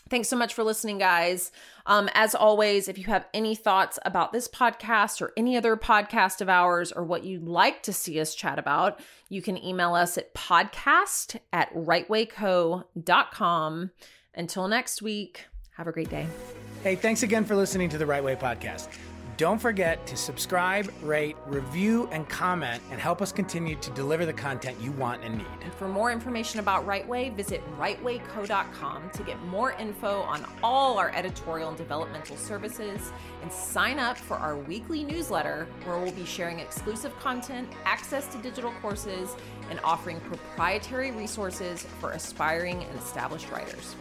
Thanks 0.09 0.27
so 0.27 0.35
much 0.35 0.53
for 0.53 0.63
listening, 0.63 0.97
guys. 0.97 1.51
Um, 1.85 2.09
as 2.13 2.35
always, 2.35 2.87
if 2.87 2.97
you 2.97 3.03
have 3.05 3.25
any 3.33 3.55
thoughts 3.55 3.97
about 4.05 4.33
this 4.33 4.47
podcast 4.47 5.21
or 5.21 5.33
any 5.37 5.55
other 5.57 5.77
podcast 5.77 6.41
of 6.41 6.49
ours 6.49 6.91
or 6.91 7.03
what 7.03 7.23
you'd 7.23 7.47
like 7.47 7.83
to 7.83 7.93
see 7.93 8.19
us 8.19 8.35
chat 8.35 8.59
about, 8.59 8.99
you 9.29 9.41
can 9.41 9.63
email 9.63 9.95
us 9.95 10.17
at 10.17 10.33
podcast 10.33 11.39
at 11.51 11.73
writewayco.com. 11.73 13.91
Until 14.35 14.67
next 14.67 15.01
week, 15.01 15.45
have 15.77 15.87
a 15.87 15.91
great 15.91 16.09
day. 16.09 16.27
Hey, 16.83 16.95
thanks 16.95 17.23
again 17.23 17.45
for 17.45 17.55
listening 17.55 17.89
to 17.89 17.97
the 17.97 18.05
Write 18.05 18.23
Way 18.23 18.35
Podcast. 18.35 18.89
Don't 19.37 19.59
forget 19.59 20.05
to 20.07 20.15
subscribe, 20.15 20.93
rate, 21.01 21.35
review, 21.47 22.07
and 22.11 22.29
comment 22.29 22.83
and 22.91 22.99
help 23.01 23.19
us 23.19 23.31
continue 23.31 23.75
to 23.77 23.89
deliver 23.91 24.27
the 24.27 24.33
content 24.33 24.77
you 24.79 24.91
want 24.91 25.23
and 25.23 25.39
need. 25.39 25.47
And 25.63 25.73
for 25.73 25.87
more 25.87 26.11
information 26.11 26.59
about 26.59 26.85
Write 26.85 27.07
Way, 27.07 27.29
visit 27.29 27.63
writewayco.com 27.79 29.09
to 29.09 29.23
get 29.23 29.43
more 29.45 29.71
info 29.71 30.21
on 30.21 30.45
all 30.61 30.99
our 30.99 31.09
editorial 31.15 31.69
and 31.69 31.77
developmental 31.77 32.37
services 32.37 33.11
and 33.41 33.51
sign 33.51 33.97
up 33.97 34.19
for 34.19 34.35
our 34.37 34.55
weekly 34.55 35.03
newsletter 35.03 35.67
where 35.83 35.97
we'll 35.97 36.11
be 36.11 36.25
sharing 36.25 36.59
exclusive 36.59 37.17
content, 37.17 37.67
access 37.85 38.27
to 38.27 38.37
digital 38.37 38.71
courses, 38.83 39.35
and 39.71 39.79
offering 39.83 40.19
proprietary 40.19 41.09
resources 41.09 41.87
for 41.99 42.11
aspiring 42.11 42.83
and 42.83 42.99
established 42.99 43.49
writers. 43.49 43.95